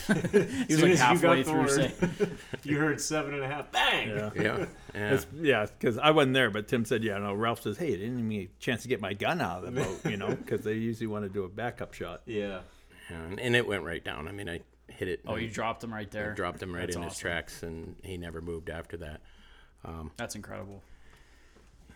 [0.68, 1.92] He was like halfway through saying,
[2.62, 3.70] you heard seven and a half.
[3.72, 4.08] Bang.
[4.08, 4.30] Yeah.
[4.34, 5.20] yeah, yeah.
[5.40, 7.34] Yeah, because I wasn't there, but Tim said, yeah, no.
[7.34, 9.74] Ralph says, hey, I didn't even get a chance to get my gun out of
[9.74, 12.22] the boat, you know, because they usually want to do a backup shot.
[12.26, 12.60] Yeah.
[13.08, 14.28] and, and it went right down.
[14.28, 15.20] I mean, I hit it.
[15.26, 17.62] "Oh, and you dropped him right I there." dropped him right That's in his tracks,
[17.62, 19.20] and he never moved after that.
[20.16, 20.82] That's incredible.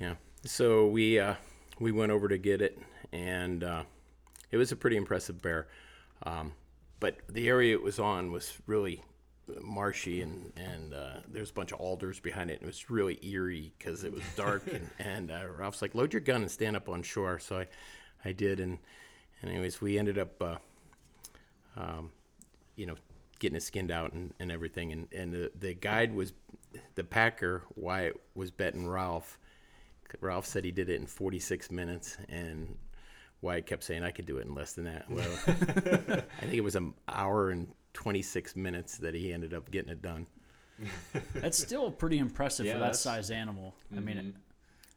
[0.01, 0.15] Yeah.
[0.45, 1.35] So we uh,
[1.81, 2.79] we went over to get it,
[3.13, 3.83] and uh,
[4.51, 5.69] it was a pretty impressive bear.
[6.23, 6.53] Um,
[7.01, 9.03] but the area it was on was really
[9.61, 12.55] marshy, and and uh, there's a bunch of alders behind it.
[12.55, 14.67] And it was really eerie because it was dark.
[14.73, 17.67] and and uh, Ralph's like, "Load your gun and stand up on shore." So I
[18.25, 18.79] I did, and,
[19.43, 20.43] and anyways, we ended up.
[20.43, 20.57] Uh,
[21.77, 22.11] um,
[22.75, 22.95] you know,
[23.39, 24.93] getting it skinned out and, and everything.
[24.93, 26.33] And, and the, the guide was,
[26.95, 29.39] the packer, Wyatt, was betting Ralph.
[30.21, 32.77] Ralph said he did it in 46 minutes, and
[33.43, 35.11] Wyatt kept saying, I could do it in less than that.
[35.11, 39.91] Well, I think it was an hour and 26 minutes that he ended up getting
[39.91, 40.27] it done.
[41.35, 43.75] That's still pretty impressive Yeah, for that size animal.
[43.97, 44.29] I mean, Mhm.
[44.29, 44.35] it,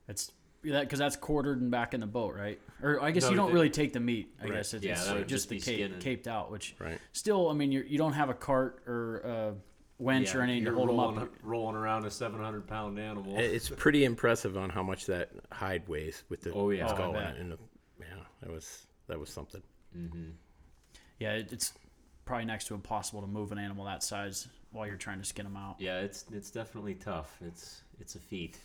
[0.09, 0.31] it's
[0.65, 2.59] that because that's quartered and back in the boat, right?
[2.83, 4.33] Or I guess No, you don't the- really take the meat.
[4.41, 4.53] I Right.
[4.55, 5.99] guess it's, Yeah, it's just just the cape, skinning.
[5.99, 6.99] caped out, which Right.
[7.13, 9.55] still, I mean, you're, you don't have a cart or
[9.99, 11.29] a wench or anything to you're them rolling, up.
[11.43, 13.37] rolling around a 700 pound animal.
[13.37, 16.87] It's pretty impressive on how much that hide weighs with the Oh, yeah.
[16.87, 17.37] Oh, skull in it.
[17.37, 17.57] And the,
[17.99, 18.05] yeah,
[18.41, 19.61] that was, that was something.
[19.97, 20.29] Mm-hmm.
[21.19, 21.73] Yeah, it, it's
[22.25, 25.45] probably next to impossible to move an animal that size while you're trying to skin
[25.45, 25.75] them out.
[25.79, 27.35] yeah, it's it's definitely tough.
[27.41, 28.57] It's it's a feat.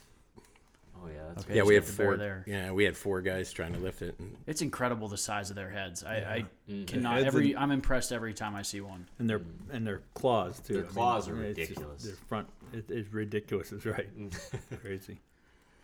[1.02, 2.16] Oh yeah, that's Okay, yeah, we got had four.
[2.16, 2.44] there.
[2.46, 5.57] Yeah, we had four guys trying to lift it, and It's incredible the size of
[5.57, 6.02] their heads.
[6.04, 6.85] I, I Mm-hmm.
[6.87, 7.52] cannot heads every.
[7.52, 9.07] and- I'm impressed every time I see one.
[9.18, 10.74] And their and their claws too.
[10.74, 12.02] Their I mean, claws are it's just- ridiculous.
[12.04, 13.70] their front it, it's ridiculous.
[13.72, 14.09] It's right,
[14.83, 15.18] crazy.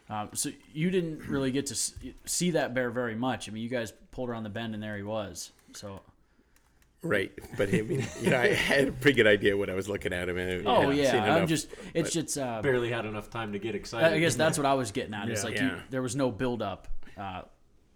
[0.09, 1.75] Um, so you didn't really get to
[2.25, 3.49] see that bear very much.
[3.49, 5.53] I mean, you guys pulled around the bend and there he was.
[5.75, 6.01] So
[7.03, 7.33] right.
[7.57, 10.13] But I mean, you know, I had a pretty good idea what I was looking
[10.13, 10.37] at him.
[10.39, 11.49] And oh I've yeah, seen I'm enough.
[11.49, 14.13] just it's just uh, barely had enough time to get excited.
[14.13, 15.29] I guess that's what I was getting at.
[15.29, 15.51] It's Yeah.
[15.51, 16.89] like you, there was no build up.
[17.17, 17.43] Uh,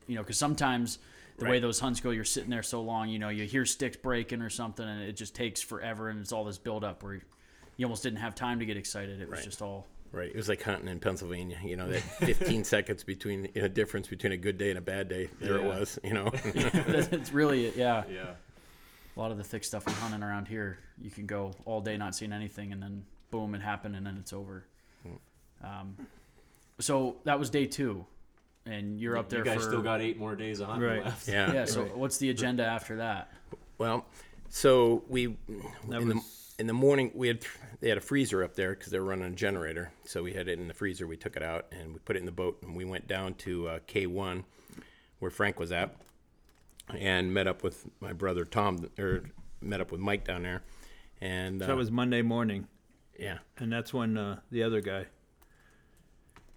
[0.06, 0.98] you know, because sometimes
[1.38, 3.08] the way those hunts go, you're sitting there so long.
[3.08, 6.30] You know, you hear sticks breaking or something, and it just takes forever, and it's
[6.32, 7.20] all this build up where
[7.76, 9.20] you almost didn't have time to get excited.
[9.20, 9.44] It was Right.
[9.44, 9.86] just all.
[10.12, 10.28] Right.
[10.28, 11.58] It was like hunting in Pennsylvania.
[11.64, 14.82] You know, that 15 seconds between you know, difference between a good day and a
[14.82, 15.28] bad day.
[15.40, 15.98] There it was.
[16.04, 16.30] You know.
[16.44, 18.04] it's really yeah.
[18.08, 18.34] yeah.
[19.16, 21.96] A lot of the thick stuff we're hunting around here, you can go all day
[21.96, 24.64] not seeing anything, and then boom, it happened, and then it's over.
[25.62, 25.96] Um,
[26.80, 28.04] so that was day two,
[28.66, 31.04] and you're up there You guys for still got eight more days of hunting Right.
[31.04, 31.28] left.
[31.28, 31.52] yeah.
[31.52, 31.64] yeah.
[31.64, 33.32] So what's the agenda after that?
[33.78, 34.04] Well,
[34.48, 35.36] so we
[35.88, 36.20] That in, the,
[36.58, 37.40] in the morning we had
[37.80, 39.92] they had a freezer up there because they were running a generator.
[40.04, 41.06] So we had it in the freezer.
[41.06, 43.34] We took it out and we put it in the boat and we went down
[43.34, 44.44] to uh, K1
[45.18, 45.94] where Frank was at
[46.88, 49.22] and met up with my brother Tom or
[49.60, 50.62] met up with Mike down there.
[51.20, 52.66] And uh, That was Monday morning,
[53.18, 53.38] yeah.
[53.58, 55.06] and that's when uh, the other guy,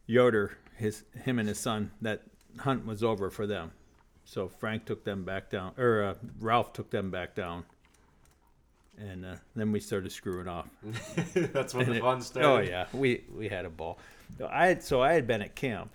[0.05, 2.23] Yoder, his him and his son, that
[2.59, 3.71] hunt was over for them.
[4.25, 7.63] So Frank took them back down, or uh, Ralph took them back down,
[8.97, 10.67] and uh, then we started screwing off.
[11.33, 12.47] that's when And the it- fun started.
[12.49, 13.99] Oh yeah, we we had a ball.
[14.49, 15.93] I had so I had been at camp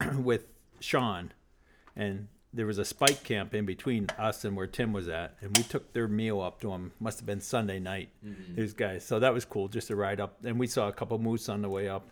[0.16, 0.46] with
[0.80, 1.32] Sean,
[1.94, 5.56] and there was a spike camp in between us and where Tim was at, and
[5.56, 6.92] we took their meal up to them.
[7.00, 8.08] Must have been Sunday night.
[8.54, 11.18] These guys, so that was cool just to ride up, and we saw a couple
[11.18, 12.08] moose on the way up.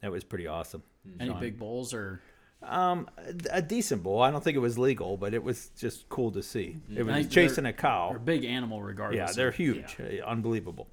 [0.00, 0.82] That was pretty awesome.
[1.20, 2.20] Any big bulls or
[2.62, 4.22] Um, a, a decent bull.
[4.22, 6.76] I don't think it was legal, but it was just cool to see.
[6.94, 8.08] It was I chasing a cow.
[8.10, 9.18] They're a big animal, regardless.
[9.18, 10.86] Yeah, they're huge, uh, unbelievable.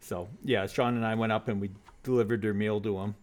[0.00, 1.70] So yeah, Sean and I went up and we
[2.02, 3.14] delivered their meal to them.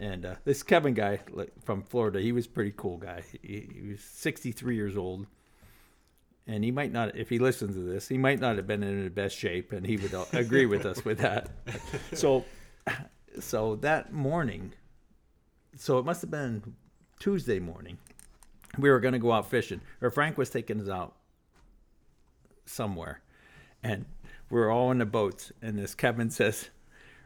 [0.00, 1.20] And uh, this Kevin guy
[1.62, 3.22] from Florida, he was pretty cool guy.
[3.42, 5.26] He, he was 63 years old,
[6.46, 9.04] and he might not, if he listens to this, he might not have been in
[9.04, 11.50] the best shape, and he would uh, agree with us with that.
[12.14, 12.46] So,
[13.40, 14.72] so that morning,
[15.76, 16.74] so it must have been
[17.18, 17.98] Tuesday morning.
[18.78, 21.14] We were going to go out fishing, or Frank was taking us out
[22.64, 23.20] somewhere,
[23.82, 24.06] and
[24.48, 25.52] we're all in the boats.
[25.60, 26.70] And this Kevin says,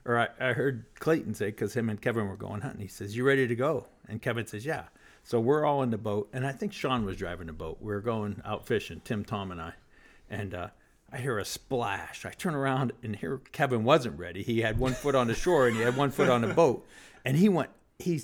[0.05, 2.83] or I, I heard Clayton say, because him and Kevin were going hunting.
[2.83, 4.85] He says, "You ready to go?" And Kevin says, "Yeah."
[5.23, 7.79] So we're all in the boat, and I think Sean was driving the boat.
[7.81, 9.73] We are going out fishing, Tim, Tom, and I,
[10.29, 10.69] and uh,
[11.15, 12.27] I hear a splash.
[12.27, 14.43] I turn around and here Kevin wasn't ready.
[14.43, 16.85] He had one foot on the shore and he had one foot on the boat,
[17.25, 18.21] and he went he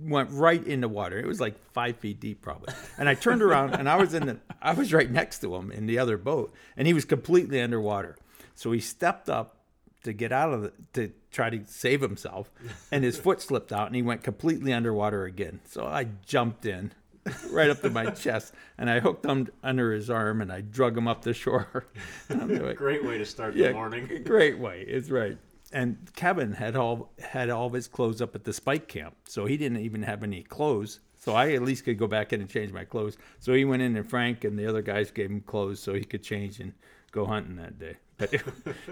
[0.00, 1.18] went right in the water.
[1.18, 2.72] It was like five feet deep probably.
[2.96, 5.72] And I turned around and I was in the I was right next to him
[5.72, 8.16] in the other boat, and he was completely underwater.
[8.54, 9.56] So he stepped up
[10.04, 12.50] to get out of the to try to save himself,
[12.92, 15.60] and his foot slipped out and he went completely underwater again.
[15.66, 16.92] So I jumped in.
[17.50, 20.96] Right up to my chest, and I hooked him under his arm, and I drug
[20.96, 21.84] him up the shore.
[22.30, 24.22] Like, Great way to start yeah, the morning.
[24.24, 24.86] Great way.
[24.88, 25.36] It's right.
[25.70, 29.44] And Kevin had all had all of his clothes up at the spike camp, so
[29.44, 31.00] he didn't even have any clothes.
[31.18, 33.18] So I at least could go back in and change my clothes.
[33.38, 36.04] So he went in, and Frank and the other guys gave him clothes so he
[36.04, 36.72] could change and
[37.12, 37.96] go hunting that day.
[38.20, 38.42] But it,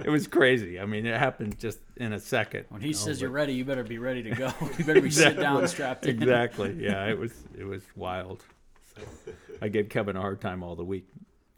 [0.07, 0.81] it was crazy.
[0.81, 2.65] I mean, it happened just in a second.
[2.71, 4.53] When he you know, says but- you're ready, you better be ready to go.
[4.79, 6.21] You better be sit down, strapped in.
[6.21, 6.77] exactly.
[6.81, 8.43] Yeah, it was it was wild.
[8.97, 9.03] So
[9.63, 11.07] I gave Kevin a hard time all the week,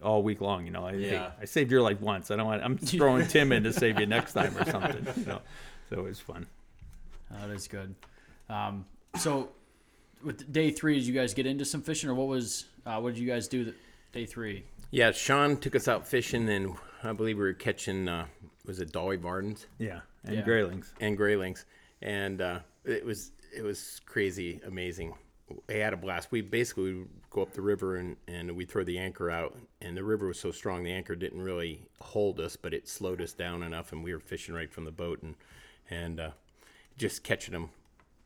[0.03, 0.67] all week long.
[0.67, 1.31] You know, I Yeah.
[1.41, 2.31] I saved your life once.
[2.31, 2.63] I don't want.
[2.63, 5.07] I'm throwing Tim in to save you next time or something.
[5.17, 5.41] You know,
[5.89, 6.47] so it was fun.
[7.31, 7.95] That is good.
[8.49, 8.85] Um,
[9.17, 9.51] so,
[10.25, 13.15] with day three, did you guys get into some fishing, or what was uh, what
[13.15, 13.77] did you guys do th-
[14.13, 14.65] day three?
[14.91, 18.27] Yeah, Sean took us out fishing, and I believe we were catching, uh,
[18.67, 20.43] was it Dolly Vardens Yeah, and Yeah.
[20.43, 20.93] Graylings.
[21.01, 21.65] and Graylings,
[22.03, 25.15] and uh, it was it was crazy, amazing.
[25.67, 26.31] We had a blast.
[26.31, 29.97] We basically would go up the river and and we throw the anchor out, and
[29.97, 33.33] the river was so strong the anchor didn't really hold us, but it slowed us
[33.33, 35.35] down enough, and we were fishing right from the boat and
[35.91, 36.31] and uh,
[36.97, 37.71] just catching them,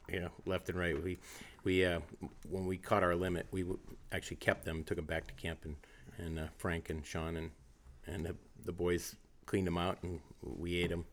[0.09, 1.01] you know, left and right.
[1.03, 1.19] We
[1.63, 2.01] we uh,
[2.51, 3.65] when we caught our limit, we
[4.13, 5.77] actually kept them, took them back to camp, and
[6.19, 7.51] and uh, Frank and Sean and
[8.07, 11.05] and the, the boys cleaned them out, and we ate them.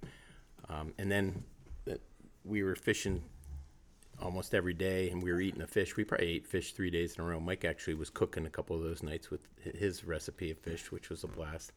[0.69, 1.43] Um, and then
[1.89, 1.95] uh,
[2.45, 3.23] we were fishing
[4.21, 5.95] almost every day, and we were eating a fish.
[5.95, 7.39] We probably ate fish three days in a row.
[7.39, 9.41] Mike actually was cooking a couple of those nights with
[9.75, 11.71] his recipe of fish, which was a blast.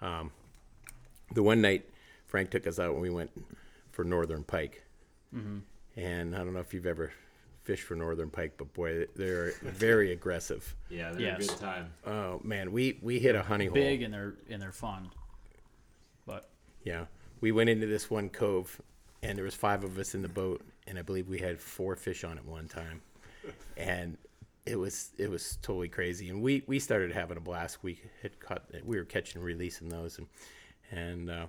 [0.00, 0.30] Um,
[1.34, 1.88] the one night
[2.26, 3.30] Frank took us out when we went
[3.90, 4.84] for northern pike,
[5.96, 7.12] and I don't know if you've ever
[7.68, 10.74] fished for northern pike, but boy, they're very aggressive.
[10.88, 11.44] Yeah, they're Yes.
[11.44, 11.92] a good time.
[12.06, 13.74] Oh man, we we hit a honey hole.
[13.74, 15.10] Big and they're and they're fun.
[16.24, 16.48] But
[16.82, 17.04] Yeah,
[17.42, 18.80] we went into this one cove,
[19.22, 21.94] and there was five of us in the boat, and I believe we had four
[21.94, 23.02] fish on at one time,
[23.76, 24.16] and
[24.64, 26.30] it was it was totally crazy.
[26.30, 27.82] And we we started having a blast.
[27.82, 30.26] We had caught we were catching and releasing those, and
[30.90, 31.46] and uh,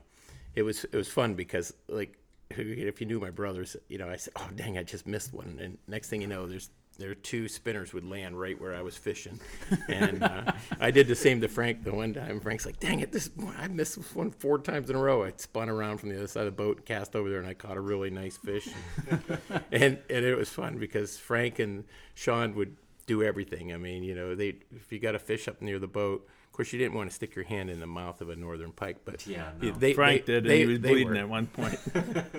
[0.53, 2.17] it was it was fun because like
[2.51, 5.59] if you knew my brothers, you know, I said, oh dang, I just missed one,
[5.61, 8.81] and next thing you know, there's there are two spinners would land right where I
[8.81, 9.39] was fishing,
[9.87, 12.41] and uh, I did the same to Frank the one time.
[12.41, 15.23] Frank's like, "Dang it, this one, I missed this one four times in a row."
[15.23, 17.53] I spun around from the other side of the boat, cast over there, and I
[17.53, 18.67] caught a really nice fish,
[19.71, 21.85] and and it was fun because Frank and
[22.15, 23.73] Sean would do everything.
[23.73, 26.27] I mean, you know, they if you got a fish up near the boat.
[26.49, 28.73] Of course, you didn't want to stick your hand in the mouth of a northern
[28.73, 29.77] pike, but Yeah, they, no.
[29.77, 31.15] they, Frank they- did, and they- he was they bleeding were.
[31.15, 31.79] at one point.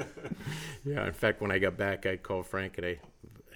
[0.84, 2.98] Yeah, in fact, when I got back, I called Frank and I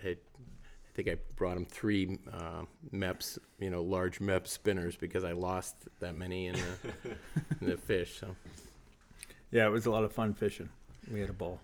[0.03, 5.25] had, I think I brought him three uh, Mepps, you know, large MEP spinners because
[5.25, 7.11] I lost that many in the,
[7.63, 8.19] in the fish.
[8.21, 8.37] So
[9.51, 10.69] yeah, it was a lot of fun fishing.
[11.11, 11.61] We had a ball.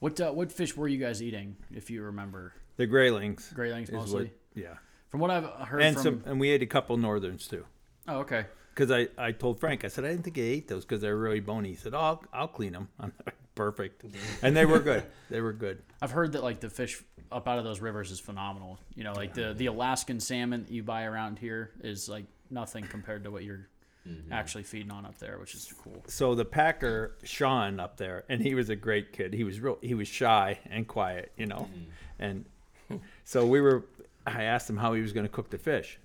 [0.00, 2.54] what uh, what fish were you guys eating, if you remember?
[2.78, 3.52] The Graylings.
[3.54, 4.24] Graylings mostly.
[4.24, 4.74] what- yeah,
[5.10, 6.02] From what I've heard and from.
[6.02, 7.64] some, and we ate a couple northerns too.
[8.08, 8.46] Oh, okay.
[8.74, 11.16] Because I, I told Frank, I said, I didn't think you ate those because they're
[11.16, 11.70] really bony.
[11.70, 12.88] He said, Oh, I'll, I'll clean them.
[13.00, 14.02] I'm like, perfect.
[14.42, 15.04] And they were good.
[15.28, 15.82] They were good.
[16.00, 18.78] I've heard that like the fish up out of those rivers is phenomenal.
[18.94, 22.84] You know, like the the Alaskan salmon that you buy around here is like nothing
[22.84, 23.68] compared to what you're
[24.08, 24.32] mm-hmm.
[24.32, 26.02] actually feeding on up there, which is cool.
[26.06, 29.32] So the Packer, Sean up there, and he was a great kid.
[29.32, 31.68] He was real, he was shy and quiet, you know.
[31.70, 31.84] Mm-hmm.
[32.18, 32.44] And
[33.24, 33.84] so we were,
[34.26, 35.98] I asked him how he was going to cook the fish.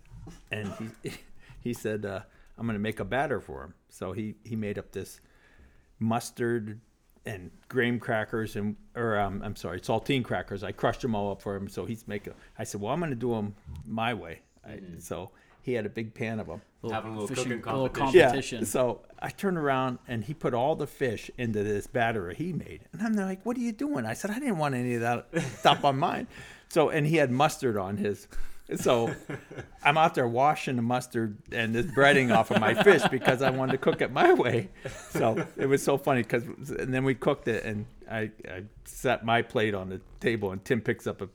[0.51, 0.71] And
[1.03, 1.11] he,
[1.59, 2.21] he said, uh,
[2.57, 3.73] I'm going to make a batter for him.
[3.89, 5.19] So he, he made up this
[5.99, 6.79] mustard
[7.25, 10.63] and graham crackers and or um, I'm sorry, saltine crackers.
[10.63, 12.33] I crushed them all up for him, so he's making.
[12.57, 14.41] I said, well, I'm going to do them my way.
[14.65, 16.61] I, so he had a big pan of them.
[16.89, 18.21] Having a little fishing- cooking little competition.
[18.29, 18.65] competition.
[18.65, 22.81] So I turned around and he put all the fish into this batter he made.
[22.93, 24.05] And I'm like, what are you doing?
[24.05, 25.27] I said, I didn't want any of that
[25.59, 26.27] stuff on mine.
[26.69, 28.27] So, and he had mustard on his.
[28.75, 29.13] So
[29.83, 33.49] I'm out there washing the mustard and this breading off of my fish because I
[33.49, 34.69] wanted to cook it my way.
[35.11, 39.23] So it was so funny because, and then we cooked it and I, I set
[39.23, 41.29] my plate on the table and Tim picks up a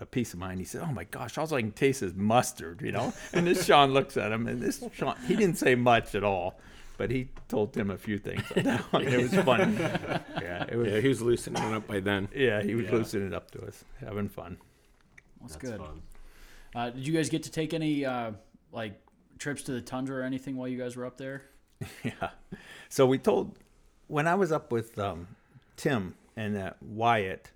[0.00, 0.58] a piece of mine.
[0.58, 3.12] He said, "Oh my gosh, all I can taste is mustard," you know.
[3.32, 6.58] And this Sean looks at him, and this Sean, he didn't say much at all,
[6.98, 8.42] but he told him a few things.
[8.92, 9.02] on.
[9.06, 9.74] It was funny.
[9.74, 10.88] Yeah, it was.
[10.88, 12.28] Yeah, Yeah, he was loosening it up by then.
[12.34, 12.92] Yeah, he was Yeah.
[12.94, 14.58] loosening it up to us, having fun.
[15.40, 15.78] That's, That's good.
[15.78, 16.02] fun.
[16.74, 18.32] Uh, did you guys get to take any uh,
[18.72, 19.00] like
[19.38, 21.42] trips to the tundra or anything while you guys were up there?
[22.04, 22.30] Yeah.
[22.88, 23.56] So we told
[24.06, 25.26] when I was up with um,
[25.76, 27.50] Tim and uh, Wyatt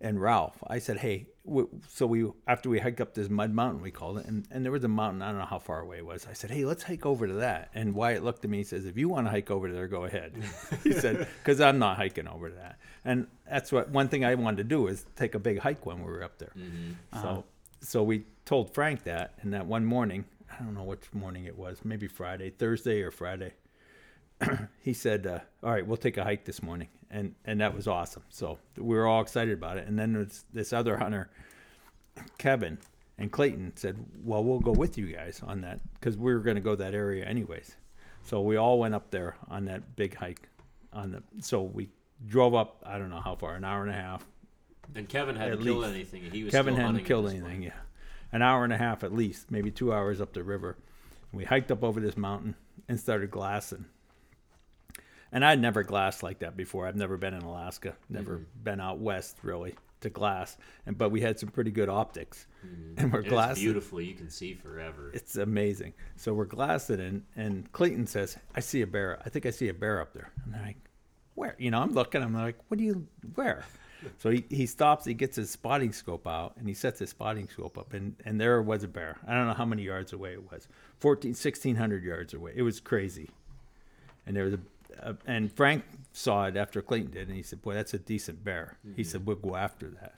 [0.00, 3.82] and Ralph, I said, "Hey." W- so we after we hiked up this mud mountain,
[3.82, 5.20] we called it, and, and there was a mountain.
[5.20, 6.26] I don't know how far away it was.
[6.26, 8.86] I said, "Hey, let's hike over to that." And Wyatt looked at me and says,
[8.86, 10.32] "If you want to hike over there, go ahead."
[10.84, 14.34] he said, "Because I'm not hiking over to that." And that's what one thing I
[14.36, 16.52] wanted to do is take a big hike when we were up there.
[17.20, 17.44] So
[17.84, 21.56] so we told Frank that, and that one morning, I don't know which morning it
[21.56, 23.52] was, maybe Friday, Thursday or Friday.
[24.82, 27.86] he said, uh, "All right, we'll take a hike this morning," and and that was
[27.86, 28.22] awesome.
[28.30, 29.86] So we were all excited about it.
[29.86, 31.30] And then there's this other hunter,
[32.38, 32.78] Kevin
[33.18, 36.56] and Clayton, said, "Well, we'll go with you guys on that because we were going
[36.56, 37.76] to go that area anyways."
[38.24, 40.48] So we all went up there on that big hike.
[40.92, 41.90] On the so we
[42.26, 42.82] drove up.
[42.84, 44.26] I don't know how far, an hour and a half.
[44.94, 45.94] And Kevin hadn't At killed least.
[46.14, 46.30] anything.
[46.30, 47.50] He was Kevin still hadn't hunting at killed this anything.
[47.50, 47.62] point.
[47.64, 47.80] Yeah,
[48.32, 50.76] an hour and a half at least, maybe two hours up the river.
[51.32, 52.54] We hiked up over this mountain
[52.88, 53.86] and started glassing.
[55.32, 56.86] And I'd never glassed like that before.
[56.86, 58.62] I've never been in Alaska, never Mm-hmm.
[58.62, 60.56] been out west really to glass.
[60.86, 62.46] And but we had some pretty good optics,
[62.96, 63.64] and we're And It's glassing.
[63.64, 64.00] beautiful.
[64.00, 65.10] You can see forever.
[65.12, 65.94] It's amazing.
[66.14, 69.20] So we're glassing, and and Clayton says, "I see a bear.
[69.24, 70.76] I think I see a bear up there." And I'm like,
[71.34, 72.22] "Where?" You know, I'm looking.
[72.22, 73.08] I'm like, "What do you?
[73.34, 73.64] Where?"
[74.18, 75.04] So he, he stops.
[75.04, 78.40] He gets his spotting scope out, and he sets his spotting scope up, and and
[78.40, 79.18] there was a bear.
[79.26, 80.68] I don't know how many yards away it was.
[80.98, 82.52] 14, 1600 yards away.
[82.54, 83.30] It was crazy.
[84.26, 84.60] And there was a,
[85.00, 88.44] a and Frank saw it after Clayton did, and he said, "Boy, that's a decent
[88.44, 89.02] bear." He mm-hmm.
[89.02, 90.14] said, "We'll go after that."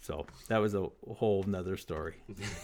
[0.00, 2.16] So that was a whole nother story.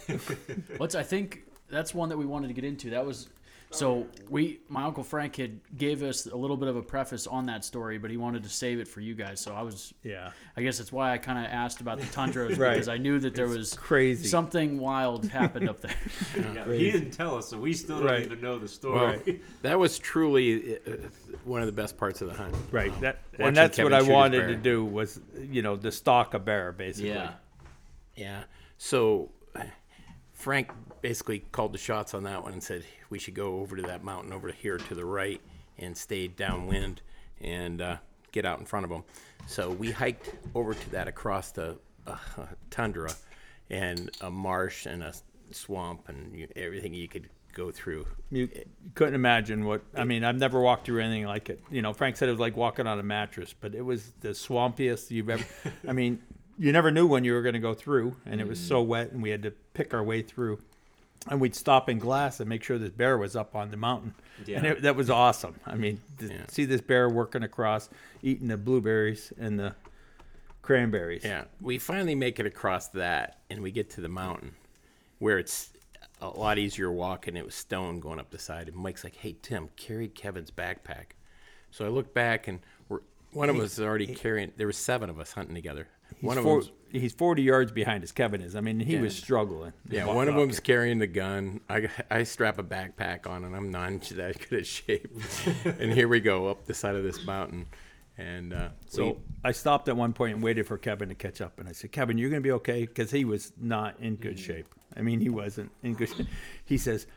[0.77, 2.91] What's I think that's one that we wanted to get into.
[2.91, 3.29] That was
[3.73, 7.45] so we my uncle Frank had gave us a little bit of a preface on
[7.45, 9.39] that story, but he wanted to save it for you guys.
[9.39, 10.31] So I was Yeah.
[10.57, 12.73] I guess that's why I kind of asked about the tundra was Right.
[12.73, 14.27] because I knew that there was crazy.
[14.27, 15.95] something wild happened up there.
[16.53, 18.25] Yeah, he didn't tell us, so we still don't Right.
[18.25, 19.21] even know the story.
[19.25, 20.91] Well, that was truly uh,
[21.45, 22.53] one of the best parts of the hunt.
[22.71, 22.91] Right.
[23.01, 24.47] That Watching and that's Kevin what I wanted bear.
[24.49, 27.11] to do was, you know, to stalk a bear basically.
[27.11, 27.31] yeah.
[28.17, 28.43] Yeah.
[28.77, 29.31] So
[30.33, 30.71] Frank
[31.01, 34.03] basically called the shots on that one and said we should go over to that
[34.03, 35.41] mountain over here to the right
[35.77, 37.01] and stay downwind
[37.41, 37.97] and uh,
[38.31, 39.03] get out in front of them.
[39.47, 42.17] So we hiked over to that across the uh,
[42.69, 43.11] tundra
[43.69, 45.13] and a marsh and a
[45.51, 48.05] swamp and you, everything you could go through.
[48.29, 48.49] You
[48.95, 50.23] couldn't imagine what I mean.
[50.23, 51.61] I've never walked through anything like it.
[51.69, 54.29] You know, Frank said it was like walking on a mattress, but it was the
[54.29, 55.43] swampiest you've ever.
[55.87, 56.21] I mean,
[56.57, 59.11] you never knew when you were going to go through, and it was so wet,
[59.11, 60.59] and we had to pick our way through.
[61.29, 64.15] And we'd stop in glass and make sure this bear was up on the mountain,
[64.39, 64.63] and Yeah.
[64.63, 65.55] it, that was awesome.
[65.67, 66.45] I mean, Yeah.
[66.47, 67.89] see this bear working across,
[68.23, 69.75] eating the blueberries and the
[70.63, 71.23] cranberries.
[71.23, 74.55] Yeah, we finally make it across that, and we get to the mountain,
[75.19, 75.73] where it's
[76.21, 77.35] a lot easier walking.
[77.35, 81.11] It was stone going up the side, and Mike's like, "Hey Tim, carry Kevin's backpack."
[81.71, 84.51] So I look back, and we're one of us is already carrying.
[84.57, 85.87] There were seven of us hunting together.
[86.15, 88.55] He's, one of four, them's he's 40 yards behind us, Kevin is.
[88.55, 89.73] I mean, he was struggling.
[89.89, 91.61] yeah, one of them's carrying the gun.
[91.69, 95.07] I I strap a backpack on, and I'm not that good a shape.
[95.65, 97.65] and here we go up the side of this mountain,
[98.17, 101.41] and uh, So we- I stopped at one point and waited for Kevin to catch
[101.41, 101.59] up.
[101.59, 102.81] And I said, Kevin, you're going to be okay?
[102.85, 104.67] Because he was not in good shape.
[104.95, 106.27] I mean, he wasn't in good shape.
[106.65, 107.07] He says,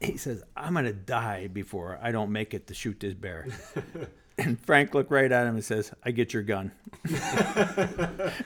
[0.00, 3.46] he says, I'm going to die before I don't make it to shoot this bear.
[4.38, 6.70] and Frank looked right at him and says, I get your gun.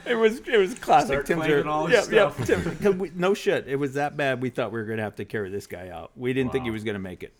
[0.06, 1.08] it was it was classic.
[1.08, 2.36] Start Tim's claiming are- all his yeah, stuff.
[2.40, 3.66] Yeah, Tim, 'cause we, no shit.
[3.68, 4.40] It was that bad.
[4.42, 6.12] We thought we were going to have to carry this guy out.
[6.16, 7.34] We didn't think he was going to make it.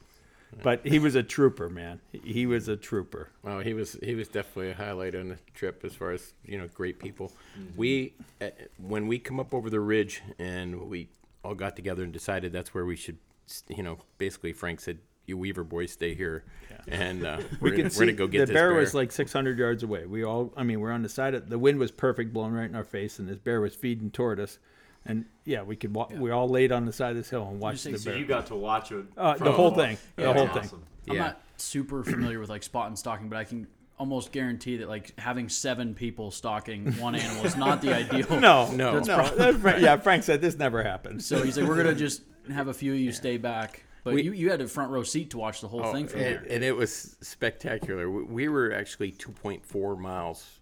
[0.63, 2.01] But he was a trooper, man.
[2.13, 3.31] He- He was a trooper.
[3.43, 6.59] Well, he was he was definitely a highlight on the trip as far as you
[6.59, 7.33] know, great people.
[7.77, 11.09] We uh, when we come up over the ridge and we
[11.43, 13.32] all got together and decided that's where we should, s-
[13.69, 16.45] you know, basically Frank said you Weaver boys stay here,
[16.89, 18.81] and uh, We we're, could gonna, see we're gonna go get the this bear, bear.
[18.81, 20.05] was like 600 yards away.
[20.07, 22.69] We all, I mean, we're on the side of the wind was perfect, blowing right
[22.69, 24.59] in our face, and this bear was feeding toward us.
[25.05, 25.95] And yeah, we could.
[25.95, 28.11] Wa- We all laid on the side of this hill and watched say the so
[28.11, 28.19] bear.
[28.21, 29.05] You got to watch it.
[29.17, 29.87] Uh, the whole afar.
[29.87, 29.99] thing.
[30.17, 30.59] The That's whole thing.
[30.65, 30.83] awesome.
[31.09, 31.23] I'm Yeah.
[31.23, 33.67] not super familiar with like spot and stalking, but I can
[33.99, 38.41] almost guarantee that like having seven people stalking one animal is not the ideal.
[38.41, 38.99] no, No.
[39.01, 39.29] no.
[39.29, 41.23] That's Frank, yeah, Frank said this never happened.
[41.23, 43.85] So he's like, we're gonna just have a few of you stay back.
[44.05, 46.09] But We- you, you had a front row seat to watch the whole Oh, thing
[46.09, 46.47] from and, there.
[46.51, 48.11] and it was spectacular.
[48.11, 50.59] We, we were actually 2.4 miles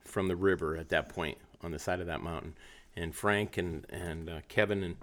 [0.00, 2.54] from the river at that point on the side of that mountain,
[2.96, 4.96] and Frank and and uh, Kevin and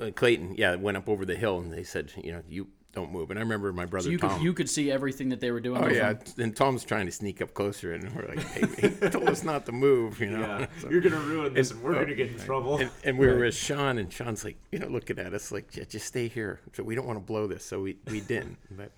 [0.00, 3.12] uh, Clayton, yeah, went up over the hill, and they said, you know, you don't
[3.12, 3.30] move.
[3.30, 4.34] And I remember my brother So you Tom.
[4.34, 5.82] could you could see everything that they were doing.
[5.84, 8.88] Oh though yeah, from- and Tom's trying to sneak up closer, and we're like, "Hey,
[9.00, 10.40] he told us not to move," you know.
[10.40, 12.78] Yeah, So- you're gonna ruin this, and we're gonna get in trouble.
[12.78, 15.76] and, and we were with Sean, and Sean's like, you know, looking at us like,
[15.76, 16.60] yeah, just stay here.
[16.72, 18.56] So we don't want to blow this, so we, we didn't.
[18.70, 18.92] But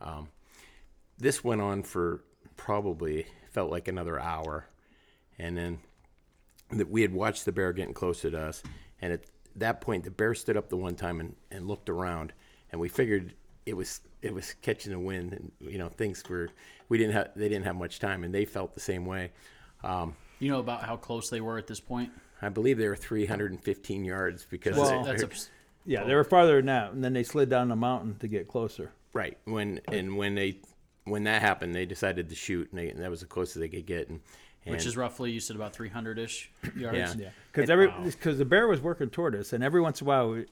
[0.00, 0.28] um,
[1.18, 2.22] this went on for
[2.56, 4.66] probably felt like another hour,
[5.38, 5.78] and then
[6.70, 8.62] that we had watched the bear getting closer to us,
[9.02, 9.24] and at
[9.56, 12.32] that point, the bear stood up the one time and, and looked around,
[12.72, 13.34] and we figured
[13.66, 16.48] it was it was catching the wind, and you know things were
[16.88, 19.32] we didn't have they didn't have much time, and they felt the same way.
[19.82, 22.10] Um, you know about how close they were at this point.
[22.42, 25.50] I believe they were 315 yards because Well- they- That's a,
[25.86, 28.48] Yeah, they were farther than that, and then they slid down the mountain to get
[28.48, 28.92] closer.
[29.12, 29.36] Right.
[29.44, 30.58] When and when they
[31.04, 33.68] when that happened, they decided to shoot, and, they, and that was the closest they
[33.68, 34.08] could get.
[34.08, 34.20] And,
[34.64, 36.96] and which is roughly you said about 300 ish yards.
[36.96, 37.14] Yeah.
[37.18, 40.08] Yeah, because every because the bear was working toward us, and every once in a
[40.08, 40.46] while, we-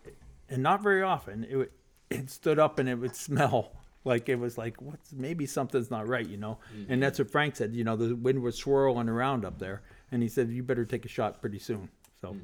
[0.51, 1.71] and not very often, it would,
[2.17, 3.73] it stood up and it would smell
[4.05, 6.59] like it was like what's maybe something's not right, you know.
[6.89, 7.75] And that's what Frank said.
[7.75, 11.05] You know, the wind was swirling around up there, and he said you better take
[11.05, 11.89] a shot pretty soon.
[12.21, 12.37] So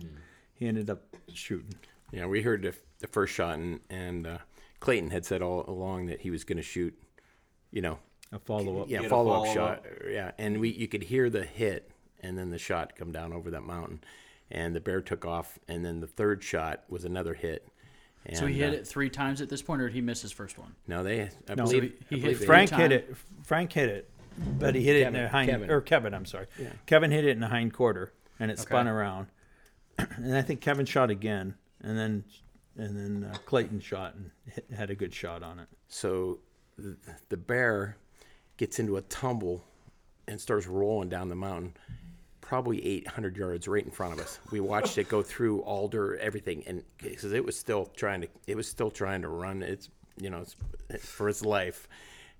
[0.54, 1.02] he ended up
[1.32, 1.74] shooting.
[2.12, 4.38] yeah, we heard the, the first shot, and and uh,
[4.80, 6.94] Clayton had said all along that he was going to shoot,
[7.70, 7.98] you know,
[8.32, 8.88] A follow up.
[8.88, 9.84] yeah, a follow up follow-up.
[9.84, 11.90] shot, yeah, and we you could hear the hit,
[12.20, 14.00] and then the shot come down over that mountain,
[14.50, 17.68] and the bear took off, and then the third shot was another hit.
[18.26, 20.20] And, So he hit uh, it three times at this point, or did he miss
[20.22, 20.74] his first one?
[20.86, 21.22] No, they.
[21.22, 23.16] I No, believe, he- he I hit believe Frank hit it.
[23.44, 24.10] Frank hit it,
[24.58, 25.70] but he hit it in the hind Kevin.
[25.70, 26.14] or Kevin.
[26.14, 26.46] I'm sorry.
[26.58, 26.70] Yeah.
[26.86, 29.28] Kevin hit it in the hind quarter, and it spun around.
[29.98, 32.24] and I think Kevin shot again, and then
[32.76, 35.68] and then uh, Clayton shot and hit, had a good shot on it.
[35.88, 36.38] So
[36.76, 36.96] the,
[37.28, 37.96] the bear
[38.56, 39.64] gets into a tumble
[40.28, 41.74] and starts rolling down the mountain,
[42.48, 44.38] probably 800 yards right in front of us.
[44.50, 48.56] We watched it go through alder, everything, and because it was still trying to, it
[48.56, 50.38] was still trying to run its, you know,
[50.88, 51.86] its, for its life,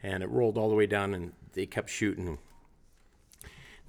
[0.02, 2.38] and it rolled all the way down, and they kept shooting.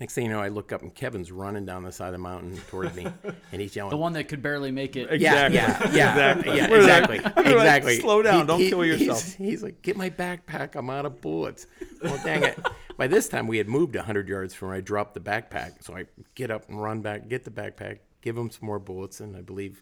[0.01, 2.17] Next thing you know, I look up and Kevin's running down the side of the
[2.19, 3.07] mountain toward me,
[3.53, 5.21] and he's yelling, The one that could barely make it.
[5.21, 5.57] yeah, Exactly.
[5.57, 6.57] yeah, yeah, Exactly.
[6.57, 7.99] yeah, We're like- exactly, like, exactly.
[8.01, 11.65] "Slow down, don't kill he's- yourself." He's, like, "Get my backpack, I'm out of bullets."
[12.03, 12.59] Well, dang it!
[12.99, 15.95] By this time, we had moved hundred yards from where I dropped the backpack, so
[15.95, 19.37] I get up and run back, get the backpack, give him some more bullets, and
[19.37, 19.81] I believe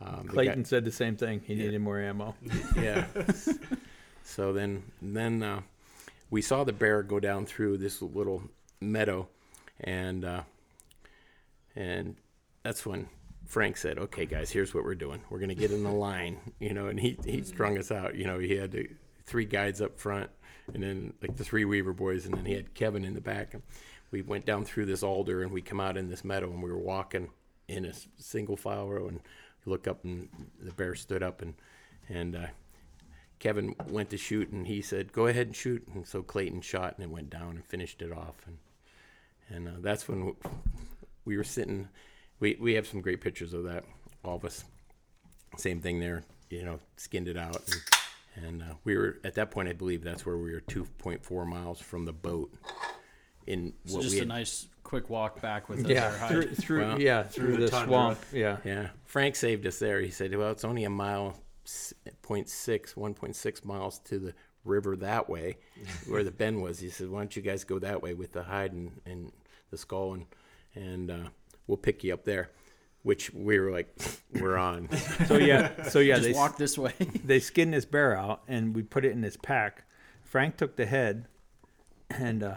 [0.00, 1.42] um, the guy- Clayton said the same thing.
[1.46, 2.34] He needed more ammo.
[2.76, 3.06] yeah.
[4.24, 5.60] so then, then uh,
[6.30, 8.42] we saw the bear go down through this little
[8.80, 9.28] meadow,
[9.78, 10.42] and uh,
[11.76, 12.16] and
[12.64, 13.08] that's when
[13.46, 15.22] Frank said, "Okay, guys, here's what we're doing.
[15.30, 18.16] We're gonna get in the line, you know." And he he strung us out.
[18.16, 18.76] You know, he had
[19.24, 20.30] three guides up front,
[20.74, 23.54] and then like the three Weaver boys, and then he had Kevin in the back.
[23.54, 23.62] And
[24.10, 26.70] we went down through this alder, and we come out in this meadow, and we
[26.70, 27.28] were walking
[27.68, 29.20] in a single file row, and
[29.66, 30.28] look up, and
[30.60, 31.54] the bear stood up, and
[32.08, 32.46] and uh,
[33.38, 36.94] Kevin went to shoot, and he said, "Go ahead and shoot." And so Clayton shot,
[36.96, 38.34] and it went down and finished it off.
[38.46, 38.58] And
[39.48, 40.34] and uh, that's when
[41.24, 41.88] we were sitting.
[42.38, 43.84] We we have some great pictures of that.
[44.24, 44.64] All of us,
[45.56, 46.22] same thing there.
[46.50, 47.80] You know, skinned it out, and,
[48.46, 49.68] and uh, we were at that point.
[49.68, 52.52] I believe that's where we were, two point four miles from the boat.
[53.46, 56.28] In It's what just we a nice quick walk back with the Yeah, hide.
[56.30, 58.18] through, through Well, yeah through, the the, swamp.
[58.32, 60.00] Yeah, Yeah, Frank saved us there.
[60.00, 64.34] He said, "Well, it's only a mile, s- 0.6, 1.6 miles to the
[64.64, 65.56] river that way,
[66.06, 68.42] where the bend was." He said, "Why don't you guys go that way with the
[68.42, 69.32] hide and, and
[69.70, 70.26] the skull, and
[70.74, 71.28] and uh,
[71.66, 72.50] we'll pick you up there."
[73.02, 73.94] Which we were like,
[74.34, 74.88] "We're on."
[75.26, 76.92] So yeah, so yeah, Just they walk this way.
[77.24, 79.84] they skinned this bear out and we put it in this pack.
[80.22, 81.26] Frank took the head,
[82.10, 82.54] and uh,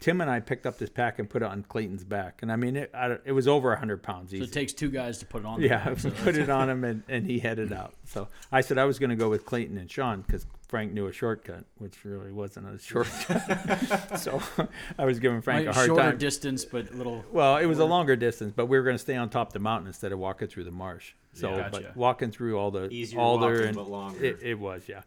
[0.00, 2.40] Tim and I picked up this pack and put it on Clayton's back.
[2.42, 5.18] And I mean, it I, it was over hundred pounds so it takes two guys
[5.18, 5.60] to put it on.
[5.62, 7.94] yeah, there, so put it on him and, and he headed out.
[8.04, 11.06] So I said I was going to go with Clayton and Sean because Frank knew
[11.06, 14.18] a shortcut, which really wasn't a shortcut.
[14.18, 14.42] so
[14.98, 16.18] I was giving Frank Might- a hard shorter time.
[16.18, 17.24] distance, but little.
[17.30, 19.52] Well, it was a longer distance, but we were going to stay on top of
[19.52, 21.12] the mountain instead of walking through the marsh.
[21.32, 21.56] So, Yeah.
[21.70, 21.70] Gotcha.
[21.70, 24.24] but walking through all the Easier alder walking, and but longer.
[24.24, 25.02] It, it was, yeah.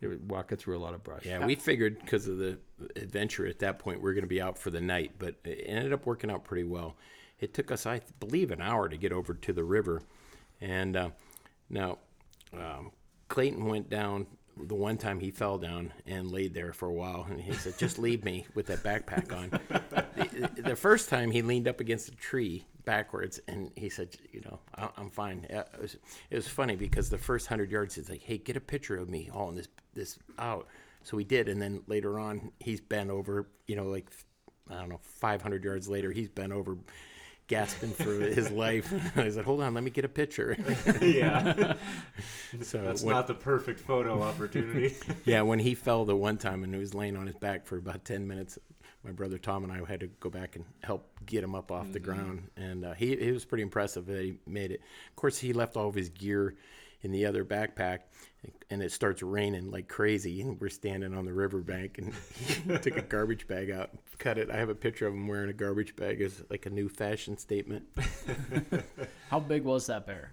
[0.00, 1.24] It was walking through a lot of brush.
[1.24, 2.58] Yeah, we figured because of the
[2.96, 5.62] adventure at that point, we are going to be out for the night, but it
[5.68, 6.96] ended up working out pretty well.
[7.38, 10.02] It took us, I believe, an hour to get over to the river.
[10.60, 11.10] And uh,
[11.70, 11.98] now,
[12.52, 12.90] um,
[13.28, 14.26] Clayton went down
[14.56, 17.26] the one time he fell down and laid there for a while.
[17.28, 19.50] And he said, just leave me with that backpack on.
[20.16, 24.40] the, the first time he leaned up against a tree backwards and he said, you
[24.42, 25.46] know, I, I'm fine.
[25.48, 25.96] It was,
[26.30, 29.08] it was funny because the first hundred yards, he's like, hey, get a picture of
[29.08, 30.66] me hauling this, this out.
[31.02, 31.48] So we did.
[31.48, 34.10] And then later on, he's bent over, you know, like,
[34.70, 36.76] I don't know, 500 yards later, he's bent over
[37.52, 38.90] gasping for his life.
[39.16, 40.56] I said, hold on, let me get a picture.
[41.02, 41.74] yeah,
[42.62, 44.96] so that's when- not the perfect photo opportunity.
[45.26, 47.76] yeah, when he fell the one time and he was laying on his back for
[47.76, 48.58] about 10 minutes,
[49.04, 51.92] my brother Tom and I had to go back and help get him up off
[51.92, 52.48] the ground.
[52.56, 54.80] And uh, he, he was pretty impressive that he made it.
[55.10, 56.54] Of course, he left all of his gear
[57.02, 58.00] in the other backpack
[58.70, 60.40] and it starts raining like crazy.
[60.40, 62.12] And we're standing on the riverbank and
[62.66, 64.50] he took a garbage bag out, cut it.
[64.50, 67.36] I have a picture of him wearing a garbage bag as like a new fashion
[67.36, 67.84] statement.
[69.30, 70.30] How big was that bear?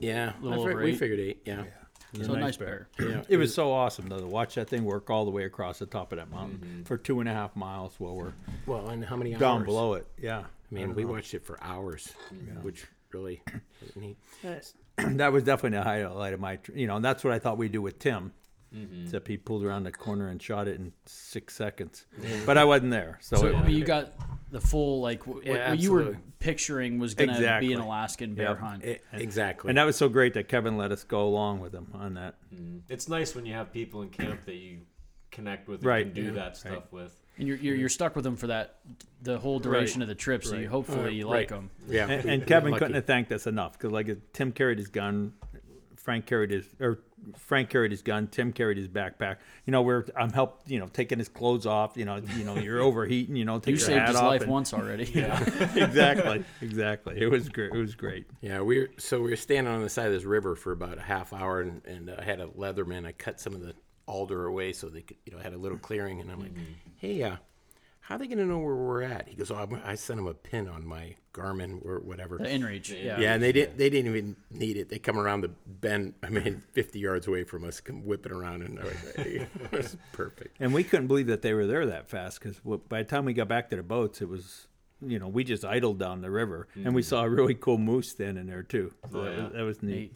[0.00, 0.98] Yeah, Little I fig- over we eight?
[0.98, 1.42] figured eight.
[1.46, 1.64] Yeah.
[2.18, 2.88] Was so a a nice nice bear.
[2.98, 3.22] yeah.
[3.28, 5.86] It was so awesome though to watch that thing work all the way across the
[5.86, 6.82] top of that mountain Mm-hmm.
[6.84, 8.32] for two and a half miles while we're
[8.66, 9.40] well, and how many hours?
[9.40, 10.06] down below it.
[10.20, 12.12] Yeah, I mean, we watched it for hours,
[12.62, 13.42] which really
[13.80, 14.16] was neat.
[14.98, 17.58] that was definitely a highlight of my, tr- you know, and that's what I thought
[17.58, 18.32] we'd do with Tim.
[18.74, 19.04] Mm-hmm.
[19.04, 22.06] Except he pulled around the corner and shot it in six seconds,
[22.44, 24.12] but I wasn't there, so, So it, you got
[24.50, 27.68] the full like w- Yeah, what you were picturing was gonna Exactly.
[27.68, 28.58] be an Alaskan bear Yep.
[28.58, 28.84] hunt.
[28.84, 29.68] E- exactly.
[29.68, 32.34] and that was so great that Kevin let us go along with him on that.
[32.88, 34.78] it's nice when you have people in camp that you
[35.30, 37.12] connect with and Right, can do yeah, that stuff with.
[37.38, 38.78] and you're, you're you're stuck with them for that
[39.22, 40.44] the whole duration of the trip.
[40.44, 40.68] So you Right.
[40.68, 41.70] hopefully you like them.
[41.88, 42.08] yeah.
[42.08, 45.32] And, and Kevin couldn't have thanked us enough because like Tim carried his gun,
[46.04, 46.98] Frank carried his or
[47.38, 49.36] Frank carried his gun, Tim carried his backpack.
[49.64, 51.96] You know, we're I'm help you know taking his clothes off.
[51.96, 53.36] You know, you know you're overheating.
[53.36, 55.04] You know, take You your saved hat his off life and- once already.
[55.14, 55.40] Yeah,
[55.74, 57.18] exactly, exactly.
[57.18, 57.72] It was great.
[57.72, 58.26] It was great.
[58.42, 60.98] Yeah, we were, so we were standing on the side of this river for about
[60.98, 63.06] a half hour, and, and I had a leatherman.
[63.06, 63.74] I cut some of the
[64.06, 66.20] alder away so they could, you know, had a little clearing.
[66.20, 66.52] And I'm like,
[66.98, 67.36] hey, uh,
[68.04, 69.28] how are they going to know where we're at?
[69.28, 72.36] He goes, oh, I'm- sent him a pin on my Garmin or whatever.
[72.36, 72.90] The inReach.
[72.90, 73.18] Yeah.
[73.18, 73.78] yeah, and they didn't.
[73.78, 74.90] They didn't even need it.
[74.90, 76.12] They come around the bend.
[76.22, 79.96] I mean, 50 yards away from us, come whipping around, and I was it was
[80.12, 80.58] perfect.
[80.60, 83.32] And we couldn't believe that they were there that fast because by the time we
[83.32, 84.68] got back to the boats, it was
[85.00, 87.04] you know we just idled down the river and we mm.
[87.04, 88.92] saw a really cool moose then standing there too.
[89.10, 89.44] So Oh, that, yeah.
[89.44, 89.94] was, that was neat.
[89.94, 90.14] Neat.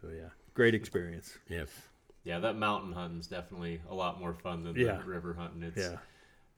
[0.00, 1.36] So yeah, great experience.
[1.48, 1.68] Yes.
[2.24, 4.96] Yeah, that mountain hunting's definitely a lot more fun than Yeah.
[4.96, 5.62] the river hunting.
[5.62, 5.96] It's Yeah.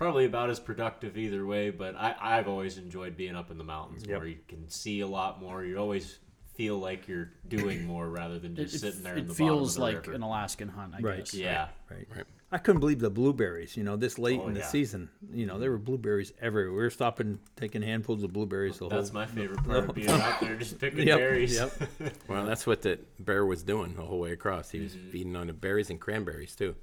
[0.00, 3.64] Probably about as productive either way, but I, I've always enjoyed being up in the
[3.64, 4.18] mountains Yep.
[4.18, 5.62] where you can see a lot more.
[5.62, 6.18] You always
[6.54, 9.76] feel like you're doing more rather than just it- sitting there it in the feels
[9.76, 10.12] bottom of the like river.
[10.16, 11.18] an Alaskan hunt, I Right.
[11.18, 11.34] guess.
[11.34, 11.68] yeah.
[11.90, 12.06] Right.
[12.16, 12.24] Right.
[12.52, 13.76] I couldn't believe the blueberries.
[13.76, 14.66] You know, this late Oh, in the yeah.
[14.66, 16.72] season, you know, there were blueberries everywhere.
[16.72, 19.20] We were stopping, taking handfuls of blueberries the That's whole.
[19.20, 21.54] my favorite part of being out there, just picking Yep, berries.
[21.54, 21.72] yep.
[22.28, 24.70] Well, that's what the bear was doing the whole way across.
[24.70, 25.10] He was mm-hmm.
[25.10, 26.74] feeding on the berries and cranberries too.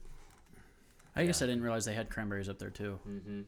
[1.18, 3.00] I guess I didn't realize they had cranberries up there too.
[3.08, 3.42] Mm-hmm.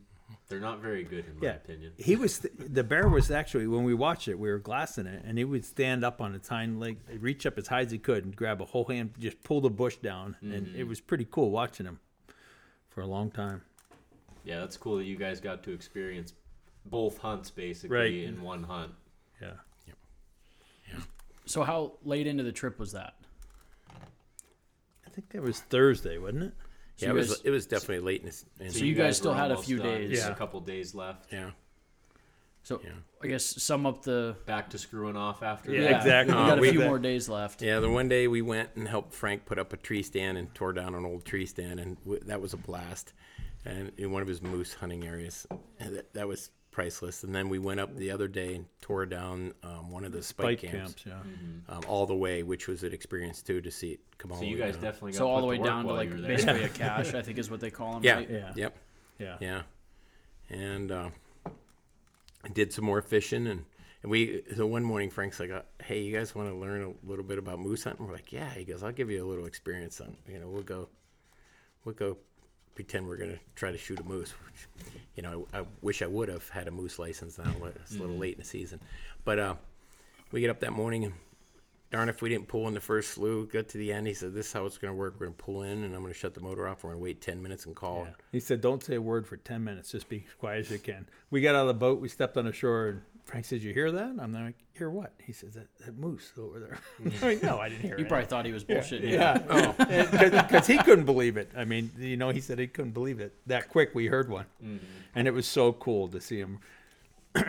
[0.48, 1.94] They're not very good in my Yeah, opinion.
[1.98, 5.38] he was the bear was actually when we watched it, we were glassing it, and
[5.38, 8.26] he would stand up on its hind leg, reach up as high as he could,
[8.26, 10.90] and grab a whole hand, just pull the bush down, and it mm-hmm.
[10.90, 12.00] was pretty cool watching him
[12.90, 13.62] for a long time.
[14.44, 16.34] Yeah, that's cool that you guys got to experience
[16.86, 18.14] both hunts basically Right.
[18.14, 18.92] in one hunt.
[19.42, 19.54] Yeah.
[19.86, 21.00] Yeah,
[21.46, 23.14] So how late into the trip was that?
[23.90, 26.54] I think that was Thursday, wasn't it?
[27.00, 27.28] So yeah, it was.
[27.30, 28.46] guys- it was definitely late in this.
[28.60, 30.10] in- So you guys still had a few done, days.
[30.12, 30.34] just Yeah.
[30.34, 31.32] a couple days left.
[31.32, 31.52] yeah.
[32.64, 32.92] So Yeah.
[33.24, 35.96] I guess sum up the Back to screwing off after Yeah, that.
[36.02, 36.36] exactly.
[36.36, 37.62] We got a we- few more days left.
[37.62, 40.54] Yeah, the one day we went and helped Frank put up a tree stand and
[40.54, 43.14] tore down an old tree stand, and w- that was a blast.
[43.66, 45.48] And in one of his moose hunting areas,
[45.80, 47.24] and that, that was priceless.
[47.24, 50.22] And then we went up the other day and tore down um, one of the
[50.22, 51.76] spike, Bike camps, camps, yeah.
[51.76, 54.46] um, all the way, which was an experience too to see it come all So
[54.46, 54.84] you guys down.
[54.84, 56.36] definitely got So all the way work down to like you were there.
[56.36, 58.04] basically a cache, I think is what they call them.
[58.04, 58.16] Yeah.
[58.16, 58.30] Right?
[58.30, 58.52] Yeah.
[58.56, 58.78] Yep.
[59.20, 59.38] Yeah.
[59.40, 59.62] Yeah.
[60.50, 61.10] And uh,
[62.44, 63.66] I did some more fishing and.
[64.02, 67.06] And we, so one morning, Frank's like, uh, "Hey, you guys want to learn a
[67.06, 69.46] little bit about moose hunting?" We're like, "Yeah." He goes, "I'll give you a little
[69.46, 70.88] experience on, you know, we'll go,
[71.84, 72.16] we'll go,
[72.80, 76.08] pretend we're gonna try to shoot a moose." Which, you know, I, I wish I
[76.08, 78.80] would have had a moose license now, it's a little late in the season.
[79.26, 79.56] But uh,
[80.32, 81.14] we get up that morning and
[81.92, 83.48] darn if we didn't pull in the first slew.
[83.48, 84.08] Got to the end.
[84.08, 85.16] He said, "This is how it's going to work.
[85.20, 86.84] We're going to pull in, and I'm going to shut the motor off.
[86.84, 88.14] We're going to wait ten minutes and call." Yeah.
[88.32, 89.92] He said, "Don't say a word for ten minutes.
[89.92, 92.00] Just be as quiet as you can." We got out of the boat.
[92.00, 95.14] We stepped on the shore, and Frank said, "You hear that?" I'm like, "Hear what?"
[95.24, 98.10] He says, "That, that moose over there." I'm like, no, I didn't hear You it.
[98.10, 99.08] probably thought he was bullshitting.
[99.12, 99.76] Yeah, Oh,
[100.48, 101.52] because he couldn't believe it.
[101.56, 103.94] I mean, you know, he said he couldn't believe it that quick.
[103.94, 104.84] We heard one, mm-hmm.
[105.14, 106.58] and it was so cool to see him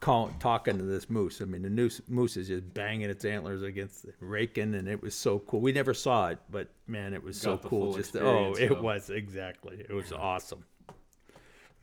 [0.00, 1.40] call, talking to this moose.
[1.40, 5.00] I mean, the moose, moose is just banging its antlers against the raking, and it
[5.00, 5.60] was so cool.
[5.60, 7.92] We never saw it, but man, it was so Got the cool.
[7.92, 8.82] full Just oh, experience, it though.
[8.82, 9.76] was exactly.
[9.88, 10.64] It was awesome.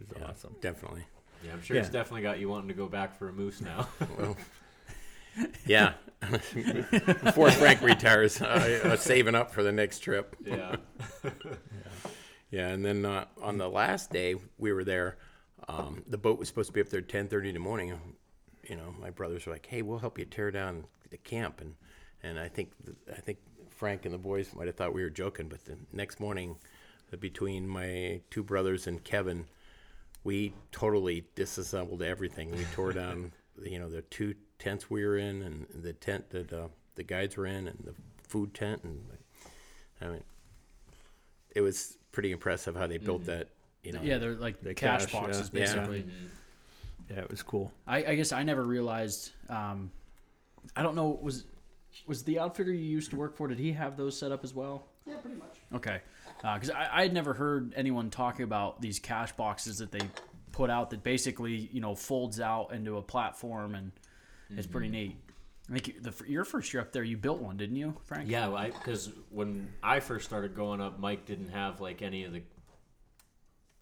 [0.01, 0.55] It was awesome.
[0.59, 1.05] definitely.
[1.43, 3.87] Yeah, I'm sure it's definitely got you wanting to go back for a moose now.
[4.17, 4.37] Well,
[5.65, 5.93] yeah.
[6.31, 10.35] Before Frank retires, I was saving up for the next trip.
[10.45, 10.75] yeah.
[12.51, 15.17] Yeah, and then uh, on the last day we were there,
[15.67, 17.93] um, the boat was supposed to be up there at ten thirty in the morning.
[18.67, 21.75] You know, my brothers were like, "Hey, we'll help you tear down the camp," and
[22.23, 22.71] and I think
[23.15, 23.37] I think
[23.69, 26.57] Frank and the boys might have thought we were joking, but the next morning,
[27.13, 29.45] uh, between my two brothers and Kevin,
[30.23, 32.51] we totally disassembled everything.
[32.51, 33.31] We tore down,
[33.63, 37.37] you know, the two tents we were in, and the tent that uh, the guides
[37.37, 37.93] were in, and the
[38.27, 39.01] food tent, and
[40.01, 40.23] I mean,
[41.55, 43.49] it was pretty impressive how they built that.
[43.83, 45.59] You know, Yeah, they're like The cache, cache, boxes, yeah.
[45.59, 45.65] Yeah.
[45.73, 46.05] basically.
[47.09, 47.71] Yeah, it was cool.
[47.87, 49.31] I, I guess I never realized.
[49.49, 49.89] Um,
[50.75, 51.17] I don't know.
[51.21, 51.45] Was
[52.05, 53.47] was the outfitter you used to work for?
[53.47, 54.85] Did he have those set up as well?
[55.07, 55.55] Yeah, pretty much.
[55.73, 56.01] Okay,
[56.43, 60.01] Uh, because I, I had never heard anyone talking about these cache boxes that they
[60.51, 63.91] put out that basically you know folds out into a platform and
[64.57, 64.95] it's pretty mm-hmm.
[64.95, 65.17] neat.
[65.69, 68.27] I think the, your first year up there, you built one, didn't you, Frank?
[68.27, 72.41] Yeah, because when I first started going up, Mike didn't have like any of the.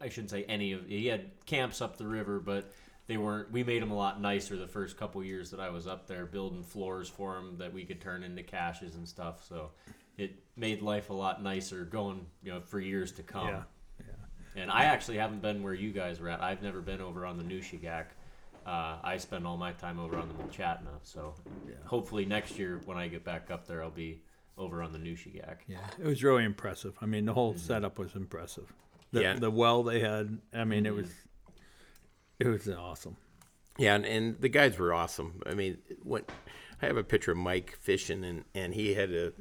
[0.01, 0.87] I shouldn't say any of.
[0.87, 2.73] He had camps up the river, but
[3.07, 3.51] they weren't.
[3.51, 6.25] We made them a lot nicer the first couple years that I was up there,
[6.25, 9.45] building floors for them that we could turn into caches and stuff.
[9.47, 9.71] So
[10.17, 13.47] it made life a lot nicer going, you know, for years to come.
[13.47, 13.61] Yeah.
[13.99, 14.61] yeah.
[14.61, 16.41] And I actually haven't been where you guys were at.
[16.41, 18.05] I've never been over on the Nushagak.
[18.65, 20.99] Uh, I spend all my time over on the Mulchatna.
[21.03, 21.35] So
[21.67, 21.75] yeah.
[21.85, 24.21] hopefully next year when I get back up there, I'll be
[24.57, 25.57] over on the Nushagak.
[25.67, 26.95] Yeah, it was really impressive.
[26.99, 28.73] I mean, the whole setup was impressive.
[29.13, 29.33] The, Yeah.
[29.35, 30.39] the well they had.
[30.53, 31.09] I mean, it was
[32.39, 33.17] it was awesome.
[33.77, 35.41] Yeah, and, and the guides were awesome.
[35.45, 36.23] I mean, when
[36.81, 39.33] I have a picture of Mike fishing, and, and he had a,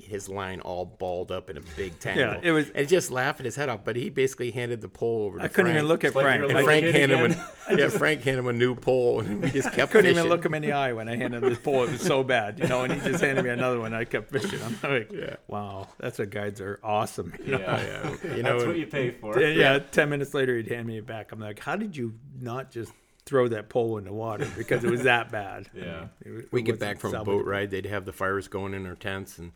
[0.00, 2.22] his line all balled up in a big tangle.
[2.24, 3.80] yeah, it was- and just laughing his head off.
[3.84, 5.38] But he basically handed the pole over.
[5.38, 5.88] To I couldn't even Frank.
[5.88, 6.40] look at Frank.
[6.40, 7.44] you're And Frank Kid handed him, again?
[7.68, 10.18] a, yeah, Frank handed him a new pole, and we just kept I couldn't fishing.
[10.18, 11.84] even look him in the eye when I handed him this pole.
[11.84, 12.82] It was so bad, you know.
[12.84, 13.94] And he just handed me another one.
[13.94, 14.58] I kept fishing.
[14.62, 15.36] I'm like, Yeah.
[15.46, 17.32] wow, that's what guides are awesome.
[17.44, 17.58] You know?
[17.60, 17.82] Yeah,
[18.24, 19.38] Yeah, you know, That's what you pay for.
[19.40, 21.32] Yeah, yeah, ten minutes later he'd hand me it back.
[21.32, 22.92] I'm like, how did you not just
[23.26, 25.68] throw that pole in the water because it was that bad?
[25.74, 26.06] Yeah.
[26.24, 28.72] It was- we it get back from a boat ride, they'd have the fires going
[28.74, 29.52] in our tents, and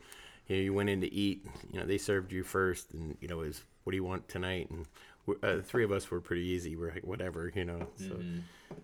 [0.49, 1.47] you, know, you went in to eat.
[1.73, 4.29] You know, they served you first, and you know, it was what do you want
[4.29, 4.71] tonight?
[4.71, 4.87] And
[5.27, 6.77] we- uh, three of us were pretty easy.
[6.77, 7.87] We're like, whatever, you know.
[7.97, 8.21] So,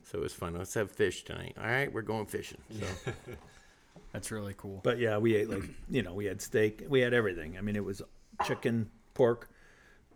[0.05, 0.55] so it was fun.
[0.55, 1.57] Let's have fish tonight.
[1.59, 2.59] All right, we're going fishing.
[2.79, 3.13] So
[4.13, 4.81] That's really cool.
[4.83, 7.59] But yeah, we ate like you know we had steak, we had everything.
[7.59, 8.03] I mean, it was
[8.47, 9.51] chicken, pork.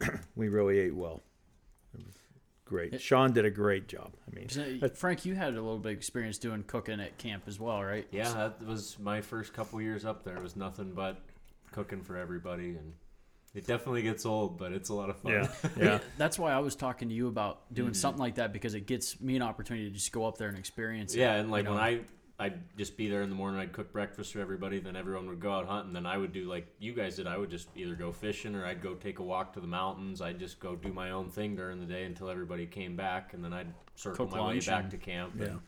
[0.37, 1.23] we really ate well.
[1.95, 2.15] It was
[2.65, 3.01] great.
[3.01, 4.13] Sean did a great job.
[4.31, 7.45] I mean, So, Frank, you had a little bit of experience doing cooking at camp
[7.47, 8.07] as well, right?
[8.11, 10.37] Yeah, that was my first couple years up there.
[10.37, 11.21] It was nothing but
[11.73, 12.93] cooking for everybody, and
[13.55, 15.33] it definitely gets old, but it's a lot of fun.
[15.33, 15.49] yeah,
[15.79, 17.95] yeah, That's why I was talking to you about doing Mm-hmm.
[17.95, 20.57] something like that because it gets me an opportunity to just go up there and
[20.59, 21.21] experience it.
[21.21, 21.81] Yeah, and like you when?
[21.81, 22.01] I
[22.39, 25.39] I'd just be there in the morning, I'd cook breakfast for everybody, then everyone would
[25.39, 27.27] go out hunting, then I would do like you guys did.
[27.29, 30.21] I would just either go fishing or I'd go take a walk to the mountains.
[30.21, 33.45] I'd just go do my own thing during the day until everybody came back, and
[33.45, 35.35] then I'd circle Cook my way back and- to camp.
[35.39, 35.45] yeah.
[35.47, 35.61] and-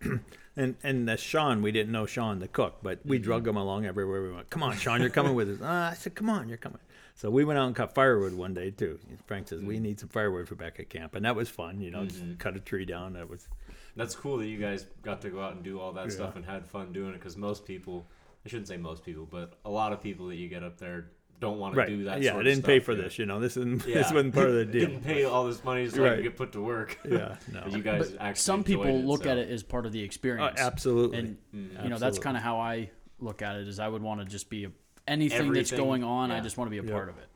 [0.56, 3.86] And and uh, Sean, we didn't know Sean the cook, but we drug him along
[3.86, 4.50] everywhere we went.
[4.50, 5.62] Come on, Sean, you're coming with us.
[5.62, 6.80] Uh, I said, come on, you're coming.
[7.14, 8.98] So we went out and cut firewood one day too.
[9.26, 11.80] Frank says we need some firewood for back at camp, and that was fun.
[11.80, 13.12] You know, just cut a tree down.
[13.12, 13.46] That was
[13.94, 16.44] That's cool that you guys got to go out and do all that stuff and
[16.44, 18.06] had fun doing it because most people,
[18.44, 21.10] I shouldn't say most people, but a lot of people that you get up there
[21.40, 21.88] don't want to right.
[21.88, 22.22] do that.
[22.22, 23.02] yeah, sort I didn't pay stuff, for yeah.
[23.04, 23.18] this.
[23.18, 23.94] You know, this isn't Yeah.
[24.02, 24.86] this wasn't part of the deal.
[24.88, 26.98] Didn't pay all this money so I could get put to work.
[27.08, 27.62] Yeah, no.
[27.64, 29.30] But you guys But actually some people enjoyed look so.
[29.30, 30.60] at it as part of the Uh, experience.
[30.60, 31.18] absolutely.
[31.18, 31.36] and
[31.82, 33.66] you know that's kind of how I look at it.
[33.68, 34.70] Is I would want to just be a,
[35.08, 36.30] anything that's going on.
[36.30, 36.92] I just want to be a Yep.
[36.92, 37.26] part of it.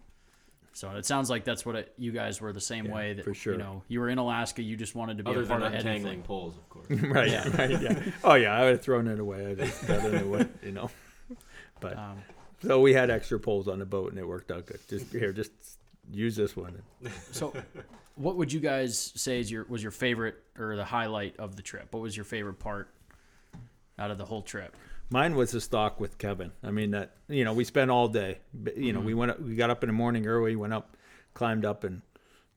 [0.76, 3.12] So it sounds like that's what it, you guys were the same way.
[3.12, 3.52] That for sure.
[3.52, 4.60] you know you were in Alaska.
[4.62, 6.22] You just wanted to be Other a part than of untangling anything.
[6.22, 6.86] poles, of course.
[6.90, 7.56] right, Yeah.
[7.56, 8.02] right, yeah.
[8.24, 9.46] Oh yeah, I would have thrown it away.
[9.52, 10.90] I just got it away, you know.
[11.80, 12.18] But Um,
[12.66, 14.80] so we had extra poles on the boat, and it worked out good.
[14.88, 15.52] Just here, just
[16.12, 16.82] use this one.
[17.32, 17.52] so,
[18.16, 21.62] what would you guys say is your was your favorite or the highlight of the
[21.62, 21.88] trip?
[21.92, 22.88] What was your favorite part
[23.98, 24.76] out of the whole trip?
[25.10, 26.52] Mine was the stalk with Kevin.
[26.62, 28.38] I mean that you know we spent all day.
[28.76, 29.18] You know we mm-hmm.
[29.18, 30.96] went up, we got up in the morning early, went up,
[31.34, 32.02] climbed up, and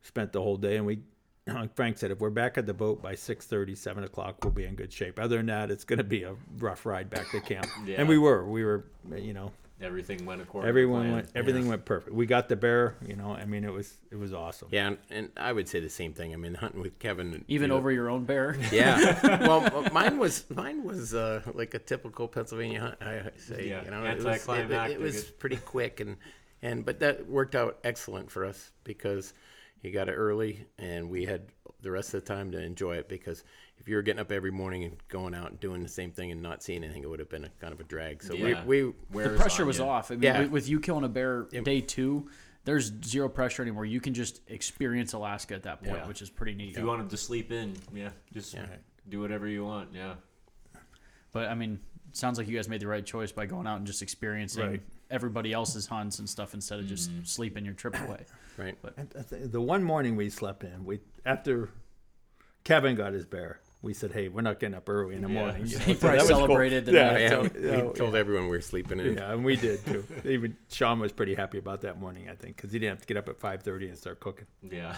[0.08, 0.78] spent the whole day.
[0.78, 1.00] And we,
[1.48, 4.66] like Frank said, if we're back at the boat by 6:30, 7 o'clock, we'll be
[4.66, 5.20] in good shape.
[5.20, 7.68] Other than that, it's going to be a rough ride back to camp.
[7.86, 7.98] Yeah.
[8.00, 8.86] And we were, we were,
[9.16, 10.66] you know, Everything went according.
[10.66, 11.14] to everyone plan.
[11.14, 12.16] went, everything went perfect.
[12.16, 12.96] We got the bear.
[13.06, 14.70] You know, I mean it was it was awesome.
[14.72, 16.34] Yeah, and, and I would say the same thing.
[16.34, 18.58] I mean, hunting with Kevin, Even you know, over your own bear.
[18.72, 19.42] Yeah.
[19.48, 22.96] well, mine was mine was uh, like a typical Pennsylvania hunt.
[23.02, 24.96] I say, Yeah, you know, it was, it, anticlimactic.
[24.98, 26.18] it was pretty quick and
[26.62, 29.34] and but that worked out excellent for us because
[29.80, 31.44] he got it early and we had
[31.82, 33.44] the rest of the time to enjoy it because
[33.88, 36.30] if you were getting up every morning and going out and doing the same thing
[36.30, 38.22] and not seeing anything, it would have been a kind of a drag.
[38.22, 38.66] So Yeah.
[38.66, 38.84] we,
[39.14, 39.86] we the pressure on was you?
[39.86, 40.12] off.
[40.12, 40.42] I mean, Yeah.
[40.42, 42.28] with, with you killing a bear day two,
[42.66, 43.86] there's zero pressure anymore.
[43.86, 46.06] You can just experience Alaska at that point, Yeah.
[46.10, 46.72] which is pretty neat.
[46.72, 48.66] If you wanted to sleep in, yeah, just Yeah.
[49.08, 49.94] do whatever you want.
[49.94, 50.16] Yeah.
[51.32, 51.80] But I mean,
[52.12, 54.82] sounds like you guys made the right choice by going out and just experiencing Right.
[55.10, 57.24] everybody else's hunts and stuff instead of just Mm-hmm.
[57.24, 58.26] sleeping your trip away.
[58.58, 58.78] right.
[58.98, 59.10] And
[59.50, 61.70] the one morning we slept in, we after
[62.66, 65.34] Kevin got his bear, we said, "Hey, we're not getting up early in the Yeah.
[65.40, 66.40] morning." You He probably that was cool.
[66.40, 67.22] celebrated the yeah, night.
[67.22, 69.14] Yeah, so- we yeah, told everyone we were sleeping in.
[69.16, 70.04] yeah, and we did too.
[70.26, 73.08] Even Sean was pretty happy about that morning, I think, because he didn't have to
[73.08, 74.48] get up at five thirty and start cooking.
[74.62, 74.96] Yeah.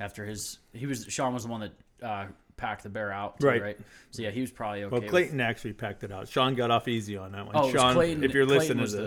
[0.00, 3.48] After his, he was Sean was the one that uh, packed the bear out, too,
[3.48, 3.60] Right.
[3.62, 3.78] right?
[4.12, 4.92] So yeah, he was probably okay.
[4.92, 6.28] Well, with- Clayton actually packed it out.
[6.28, 7.56] Sean got off easy on that one.
[7.56, 9.02] Oh, it was Sean, Clayton- if you're Clayton listening was to the-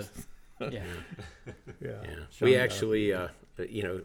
[0.66, 0.84] this, yeah.
[1.82, 3.30] yeah, Yeah, Sean we actually, uh,
[3.70, 4.02] you know,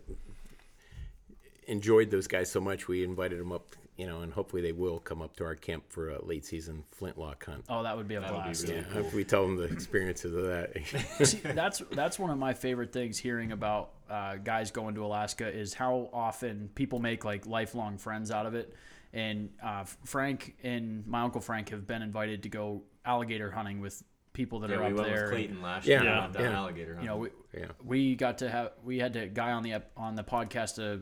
[1.66, 2.88] enjoyed those guys so much.
[2.88, 3.66] We invited them up,
[3.96, 6.84] you know, and hopefully they will come up to our camp for a late season
[6.92, 7.64] flintlock hunt.
[7.68, 8.62] Oh, that would be a That would be blast.
[8.68, 11.26] really Yeah, if we tell them the experiences of that.
[11.26, 15.48] See, that's that's one of my favorite things hearing about uh, guys going to Alaska
[15.48, 18.74] is how often people make like lifelong friends out of it.
[19.12, 24.02] And uh, Frank and my uncle Frank have been invited to go alligator hunting with
[24.34, 25.22] people that Yeah, are we up went there.
[25.22, 26.10] with Clayton last Yeah, year.
[26.12, 26.50] yeah, yeah.
[26.58, 27.04] alligator Hunting.
[27.04, 27.66] you know, we, yeah.
[27.82, 30.98] we got to have we had a guy on the on the podcast uh,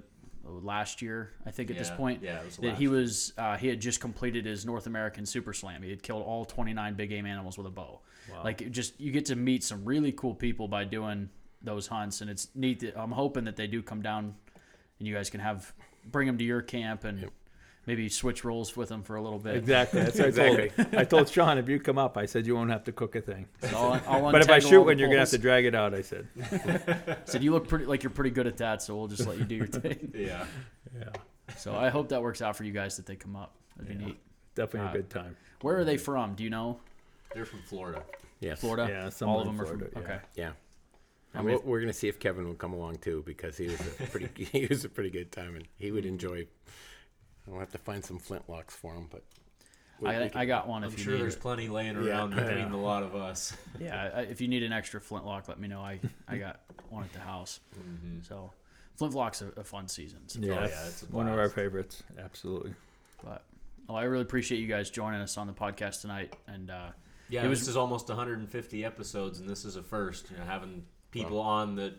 [0.46, 2.22] last year, I think at this point.
[2.22, 5.26] yeah, it was that last he was uh, he had just completed his North American
[5.26, 5.82] Super Slam.
[5.82, 8.00] He had killed all 29 big game animals with a bow.
[8.42, 11.28] Like it just you get to meet some really cool people by doing
[11.62, 12.80] those hunts, and it's neat.
[12.80, 14.34] That, I'm hoping that they do come down,
[14.98, 15.72] and you guys can have
[16.10, 17.30] bring them to your camp and.
[17.86, 19.56] Maybe switch roles with them for a little bit.
[19.56, 20.00] Exactly.
[20.02, 20.94] That's what I told.
[20.96, 23.20] I told Sean if you come up, I said you won't have to cook a
[23.20, 23.46] thing.
[23.60, 25.74] So I'll, I'll But if I shoot all one, you're gonna have to drag it
[25.74, 25.92] out.
[25.94, 26.26] I said.
[27.06, 29.36] I Said you look pretty like you're pretty good at that, so we'll just let
[29.38, 30.12] you do your thing.
[30.14, 30.46] Yeah.
[30.98, 31.08] Yeah,
[31.58, 33.54] So I hope that works out for you guys that they come up.
[33.76, 34.18] That'd be neat.
[34.54, 35.36] definitely Uh, a good time.
[35.60, 36.34] Where are they from?
[36.36, 36.78] Do you know?
[37.34, 38.02] They're from Florida.
[38.40, 38.60] Yes.
[38.60, 38.86] Florida.
[38.88, 40.02] Yeah, all of in them are Florida, from.
[40.02, 40.08] yeah.
[40.08, 40.18] Okay.
[40.36, 40.50] Yeah.
[41.34, 43.66] I And mean, we're, we're gonna see if Kevin will come along too because he
[43.66, 46.46] was a pretty he was a pretty good time and he would enjoy.
[47.52, 49.22] I'll have to find some flintlocks for him, but
[50.00, 51.40] we- we I, can- I got one I'm if you sure need there's it.
[51.40, 52.08] plenty laying Yeah.
[52.10, 52.74] around between Yeah.
[52.74, 53.56] a lot of us.
[53.80, 55.80] Yeah, I- if you need an extra flintlock, let me know.
[55.80, 57.60] I I got one at the house.
[58.22, 58.50] So
[58.96, 60.20] flintlock's a, a fun season.
[60.28, 60.40] So.
[60.40, 61.54] Yeah, yeah, it's a one of our blast.
[61.54, 62.02] favorites.
[62.18, 62.74] Absolutely.
[63.22, 63.42] But
[63.88, 66.34] well, I really appreciate you guys joining us on the podcast tonight.
[66.46, 66.88] And uh,
[67.28, 70.30] Yeah, It was- this is almost 150 episodes, and this is a first.
[70.30, 71.94] You know, having people on that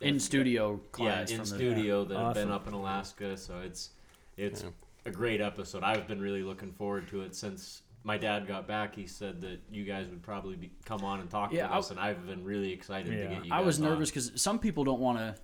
[0.00, 2.52] in studio yeah, clients in from the studio that have been Awesome.
[2.52, 3.36] up in Alaska.
[3.36, 3.90] So it's
[4.36, 4.68] it's Yeah.
[5.04, 5.82] a great episode.
[5.82, 8.94] I've been really looking forward to it since my dad got back.
[8.94, 11.78] He said that you guys would probably be, come on and talk Yeah, with I-
[11.78, 13.52] us, and I've been really excited to get you.
[13.52, 15.34] I was nervous because some people don't want to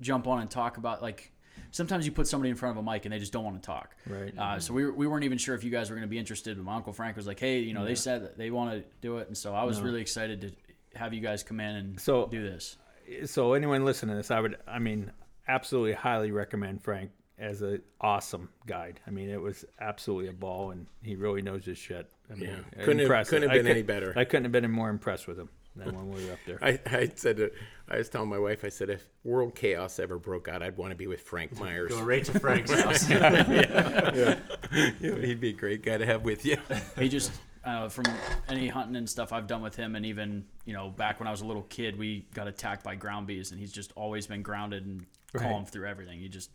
[0.00, 1.32] jump on and talk about like.
[1.72, 3.66] Sometimes you put somebody in front of a mic and they just don't want to
[3.66, 3.94] talk.
[4.06, 4.32] Right.
[4.38, 6.16] Uh, so we, were- we weren't even sure if you guys were going to be
[6.18, 6.56] interested.
[6.56, 8.84] But my uncle Frank was like, "Hey, you know, they said that they want to
[9.02, 9.84] do it," and so I was No.
[9.84, 10.52] really excited to
[10.98, 12.78] have you guys come in and So- do this.
[13.26, 15.10] so anyone listening to this, I would, I mean,
[15.48, 19.00] absolutely highly recommend Frank as an awesome guide.
[19.06, 22.10] I mean, it was absolutely a ball, and he really knows his shit.
[22.30, 22.84] I mean, Yeah.
[22.84, 24.12] Couldn't have- couldn't have been could- any better.
[24.16, 26.58] I couldn't have been more impressed with him than when we were up there.
[26.62, 27.50] I, I said to,
[27.88, 30.90] I was telling my wife I said if world chaos ever broke out I'd want
[30.90, 31.90] to be with Frank Myers.
[31.92, 33.08] Go right to Frank's house.
[34.70, 36.56] Yeah, he'd be a great guy to have with you.
[36.98, 37.32] he just
[37.64, 38.04] uh, from
[38.48, 41.30] any hunting and stuff I've done with him, and even you know back when I
[41.30, 44.42] was a little kid, we got attacked by ground bees, and he's just always been
[44.42, 46.18] grounded and calm through everything.
[46.20, 46.50] He just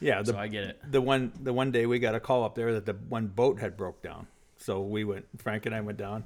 [0.00, 0.80] Yeah, the, so I get it.
[0.90, 3.58] the one the one day we got a call up there that the one boat
[3.58, 4.26] had broke down.
[4.56, 5.26] So we went.
[5.38, 6.24] Frank and I went down.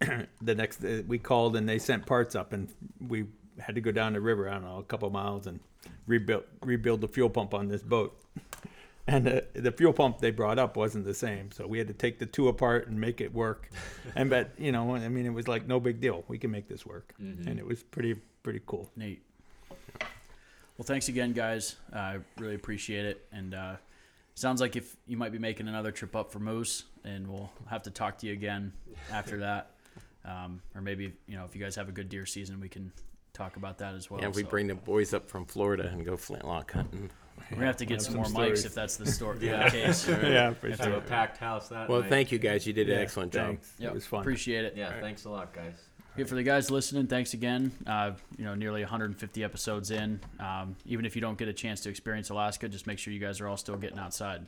[0.00, 2.68] the next day we called and they sent parts up and
[3.08, 3.26] we
[3.58, 4.48] had to go down the river.
[4.48, 5.60] I don't know a couple miles and
[6.06, 8.18] rebuild rebuild the fuel pump on this boat.
[9.10, 11.94] And uh, the fuel pump they brought up wasn't the same, so we had to
[11.94, 13.70] take the two apart and make it work.
[14.14, 16.24] and but you know, I mean, it was like no big deal.
[16.28, 17.14] We can make this work,
[17.46, 18.90] and it was pretty pretty cool.
[18.96, 19.22] Neat.
[20.78, 21.76] Well, thanks again, guys.
[21.92, 23.26] I really appreciate it.
[23.32, 23.74] And uh,
[24.34, 27.82] sounds like if you might be making another trip up for moose, and we'll have
[27.82, 28.72] to talk to you again
[29.12, 29.72] after that.
[30.24, 32.92] Um, or maybe you know if you guys have a good deer season, we can
[33.32, 34.20] talk about that as well.
[34.20, 37.10] Yeah, we So bring the boys up from Florida and go flintlock hunting.
[37.50, 39.38] we're gonna have to get Have some, some more mics if that's the story.
[39.42, 39.64] Yeah.
[39.64, 40.06] the case.
[40.08, 42.10] Yeah, for If Have a packed house that Well, night.
[42.10, 42.66] thank you guys.
[42.66, 43.46] You did an Yeah, excellent job.
[43.46, 43.72] thanks.
[43.78, 44.20] Yep, It was fun.
[44.20, 44.74] Appreciate it.
[44.76, 45.74] Yeah, thanks a lot, guys.
[46.18, 47.70] Yeah, for the guys listening, thanks again.
[47.86, 50.18] Uh, you know, nearly 150 episodes in.
[50.40, 53.20] Um, even if you don't get a chance to experience Alaska, just make sure you
[53.20, 54.44] guys are all still getting outside.